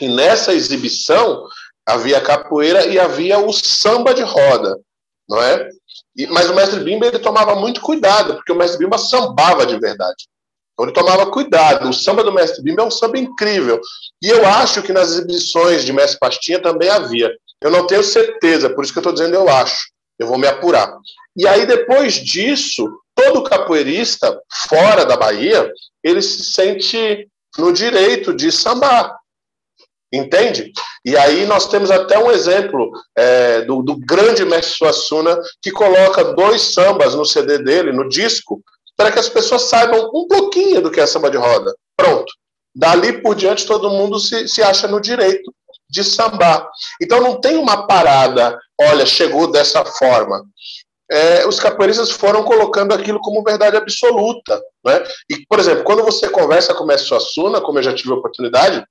E 0.00 0.08
nessa 0.08 0.54
exibição 0.54 1.44
havia 1.86 2.20
capoeira 2.20 2.86
e 2.86 2.98
havia 2.98 3.38
o 3.38 3.52
samba 3.52 4.14
de 4.14 4.22
roda, 4.22 4.78
não 5.28 5.40
é? 5.42 5.68
E, 6.16 6.26
mas 6.26 6.48
o 6.48 6.54
mestre 6.54 6.80
Bimba 6.80 7.06
ele 7.06 7.18
tomava 7.18 7.54
muito 7.54 7.80
cuidado, 7.80 8.34
porque 8.36 8.52
o 8.52 8.56
mestre 8.56 8.78
Bimba 8.78 8.98
sambava 8.98 9.66
de 9.66 9.78
verdade. 9.78 10.26
Então 10.72 10.86
ele 10.86 10.92
tomava 10.92 11.30
cuidado. 11.30 11.88
O 11.88 11.92
samba 11.92 12.24
do 12.24 12.32
mestre 12.32 12.62
Bimba 12.62 12.82
é 12.82 12.86
um 12.86 12.90
samba 12.90 13.18
incrível. 13.18 13.80
E 14.22 14.28
eu 14.28 14.44
acho 14.46 14.82
que 14.82 14.92
nas 14.92 15.10
exibições 15.10 15.84
de 15.84 15.92
mestre 15.92 16.18
Pastinha 16.18 16.60
também 16.60 16.88
havia. 16.88 17.30
Eu 17.60 17.70
não 17.70 17.86
tenho 17.86 18.02
certeza, 18.02 18.68
por 18.68 18.82
isso 18.82 18.92
que 18.92 18.98
eu 18.98 19.02
estou 19.02 19.12
dizendo 19.12 19.34
eu 19.34 19.48
acho. 19.48 19.88
Eu 20.18 20.26
vou 20.26 20.38
me 20.38 20.46
apurar. 20.46 20.92
E 21.36 21.46
aí, 21.46 21.66
depois 21.66 22.14
disso, 22.14 22.88
todo 23.14 23.44
capoeirista 23.44 24.40
fora 24.68 25.04
da 25.04 25.16
Bahia, 25.16 25.70
ele 26.02 26.20
se 26.20 26.44
sente 26.44 27.28
no 27.58 27.72
direito 27.72 28.34
de 28.34 28.50
sambar. 28.50 29.16
Entende? 30.12 30.72
E 31.04 31.16
aí 31.16 31.44
nós 31.44 31.68
temos 31.68 31.90
até 31.90 32.18
um 32.18 32.30
exemplo 32.30 32.92
é, 33.16 33.62
do, 33.62 33.82
do, 33.82 33.96
grande 33.96 34.44
mestre 34.44 34.76
Suassuna, 34.76 35.36
que 35.60 35.72
coloca 35.72 36.32
dois 36.34 36.62
sambas 36.62 37.14
no 37.14 37.24
CD 37.24 37.58
dele, 37.58 37.92
no 37.92 38.08
disco, 38.08 38.62
para 38.96 39.10
que 39.10 39.18
as 39.18 39.28
pessoas 39.28 39.62
saibam 39.62 40.10
um 40.14 40.28
pouquinho 40.28 40.80
do 40.80 40.90
que 40.90 41.00
é 41.00 41.06
samba 41.06 41.30
de 41.30 41.36
roda. 41.36 41.74
Pronto. 41.96 42.32
Dali 42.74 43.20
por 43.22 43.34
diante, 43.34 43.66
todo 43.66 43.90
mundo 43.90 44.20
se, 44.20 44.48
se 44.48 44.62
acha 44.62 44.86
no 44.86 45.00
direito 45.00 45.52
de 45.90 46.02
sambar. 46.02 46.68
Então 47.00 47.20
não 47.20 47.40
tem 47.40 47.56
uma 47.56 47.86
parada, 47.86 48.58
olha, 48.80 49.06
chegou 49.06 49.50
dessa 49.50 49.84
forma. 49.84 50.44
É, 51.14 51.46
os 51.46 51.60
capoeiristas 51.60 52.10
foram 52.10 52.42
colocando 52.42 52.92
aquilo 52.92 53.20
como 53.20 53.44
verdade 53.44 53.76
absoluta. 53.76 54.60
Né? 54.84 55.04
E, 55.30 55.46
por 55.46 55.60
exemplo, 55.60 55.84
quando 55.84 56.02
você 56.02 56.28
conversa 56.28 56.74
com 56.74 56.82
o 56.82 56.86
mestre 56.88 57.06
Suassuna, 57.06 57.60
como 57.60 57.78
eu 57.78 57.84
já 57.84 57.94
tive 57.94 58.10
a 58.10 58.16
oportunidade, 58.16 58.84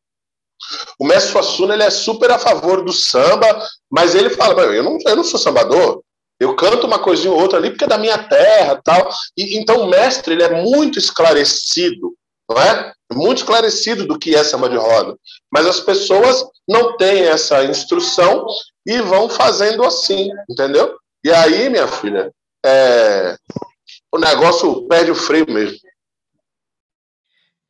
o 0.98 1.06
mestre 1.06 1.34
Suassuna 1.34 1.74
ele 1.74 1.84
é 1.84 1.90
super 1.90 2.32
a 2.32 2.40
favor 2.40 2.82
do 2.82 2.94
samba, 2.94 3.68
mas 3.92 4.16
ele 4.16 4.30
fala: 4.30 4.62
eu 4.74 4.82
não, 4.82 4.98
eu 5.06 5.16
não 5.18 5.24
sou 5.26 5.38
sambador, 5.38 6.02
eu 6.40 6.56
canto 6.56 6.88
uma 6.88 6.98
coisinha 6.98 7.34
ou 7.34 7.42
outra 7.42 7.60
ali 7.60 7.72
porque 7.72 7.84
é 7.84 7.88
da 7.88 7.98
minha 7.98 8.18
terra 8.18 8.80
tal. 8.82 9.10
E, 9.36 9.58
então 9.58 9.82
o 9.82 9.90
mestre 9.90 10.34
ele 10.34 10.44
é 10.44 10.64
muito 10.64 10.98
esclarecido, 10.98 12.14
não 12.50 12.58
é? 12.58 12.94
Muito 13.12 13.40
esclarecido 13.40 14.08
do 14.08 14.18
que 14.18 14.34
é 14.34 14.46
samba 14.46 14.70
de 14.70 14.78
roda. 14.78 15.18
Mas 15.52 15.68
as 15.68 15.82
pessoas 15.82 16.46
não 16.66 16.96
têm 16.96 17.24
essa 17.24 17.66
instrução 17.66 18.46
e 18.86 19.02
vão 19.02 19.28
fazendo 19.28 19.84
assim, 19.84 20.30
entendeu? 20.50 20.98
E 21.24 21.32
aí, 21.32 21.70
minha 21.70 21.88
filha, 21.88 22.34
é... 22.66 23.38
o 24.12 24.20
negócio 24.20 24.88
perde 24.88 25.12
o 25.12 25.16
freio 25.16 25.46
mesmo. 25.50 25.80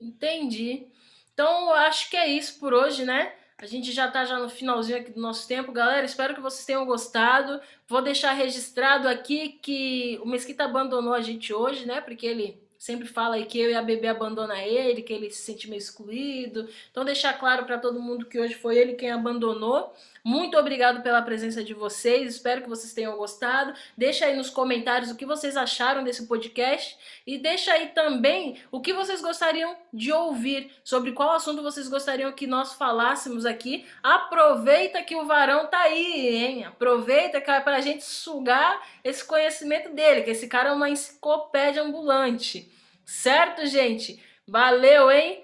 Entendi. 0.01 0.87
Então, 1.33 1.71
acho 1.73 2.09
que 2.09 2.17
é 2.17 2.27
isso 2.27 2.59
por 2.59 2.73
hoje, 2.73 3.05
né? 3.05 3.33
A 3.57 3.65
gente 3.65 3.91
já 3.91 4.09
tá 4.09 4.25
já 4.25 4.39
no 4.39 4.49
finalzinho 4.49 4.97
aqui 4.97 5.11
do 5.11 5.21
nosso 5.21 5.47
tempo, 5.47 5.71
galera. 5.71 6.05
Espero 6.05 6.35
que 6.35 6.41
vocês 6.41 6.65
tenham 6.65 6.85
gostado. 6.85 7.61
Vou 7.87 8.01
deixar 8.01 8.33
registrado 8.33 9.07
aqui 9.07 9.49
que 9.61 10.19
o 10.21 10.27
Mesquita 10.27 10.65
abandonou 10.65 11.13
a 11.13 11.21
gente 11.21 11.53
hoje, 11.53 11.85
né? 11.85 12.01
Porque 12.01 12.25
ele 12.25 12.61
sempre 12.77 13.07
fala 13.07 13.35
aí 13.35 13.45
que 13.45 13.57
eu 13.57 13.69
e 13.69 13.75
a 13.75 13.81
bebê 13.81 14.09
abandona 14.09 14.61
ele, 14.61 15.01
que 15.01 15.13
ele 15.13 15.31
se 15.31 15.41
sente 15.43 15.69
meio 15.69 15.77
excluído. 15.79 16.67
Então 16.91 17.05
deixar 17.05 17.39
claro 17.39 17.65
para 17.65 17.77
todo 17.77 18.01
mundo 18.01 18.25
que 18.25 18.37
hoje 18.37 18.55
foi 18.55 18.77
ele 18.77 18.95
quem 18.95 19.09
abandonou. 19.09 19.93
Muito 20.23 20.57
obrigado 20.57 21.03
pela 21.03 21.21
presença 21.21 21.61
de 21.61 21.73
vocês. 21.73 22.35
Espero 22.35 22.61
que 22.61 22.69
vocês 22.69 22.93
tenham 22.93 23.17
gostado. 23.17 23.73
Deixa 23.97 24.25
aí 24.25 24.37
nos 24.37 24.49
comentários 24.49 25.11
o 25.11 25.17
que 25.17 25.25
vocês 25.25 25.57
acharam 25.57 26.01
desse 26.01 26.27
podcast 26.27 26.97
e 27.27 27.37
deixa 27.37 27.73
aí 27.73 27.89
também 27.89 28.61
o 28.71 28.79
que 28.79 28.93
vocês 28.93 29.21
gostariam 29.21 29.75
de 29.91 30.13
ouvir, 30.13 30.71
sobre 30.81 31.11
qual 31.11 31.31
assunto 31.31 31.61
vocês 31.61 31.89
gostariam 31.89 32.31
que 32.31 32.47
nós 32.47 32.73
falássemos 32.73 33.45
aqui. 33.45 33.85
Aproveita 34.01 35.03
que 35.03 35.15
o 35.15 35.25
varão 35.25 35.67
tá 35.67 35.81
aí, 35.81 36.35
hein? 36.35 36.63
Aproveita 36.63 37.41
que 37.41 37.51
é 37.51 37.59
pra 37.59 37.81
gente 37.81 38.05
sugar 38.05 38.81
esse 39.03 39.25
conhecimento 39.25 39.93
dele, 39.93 40.21
que 40.21 40.29
esse 40.29 40.47
cara 40.47 40.69
é 40.69 40.73
uma 40.73 40.89
enciclopédia 40.89 41.83
ambulante. 41.83 42.71
Certo, 43.03 43.65
gente? 43.65 44.23
Valeu, 44.47 45.11
hein? 45.11 45.43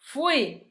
Fui! 0.00 0.67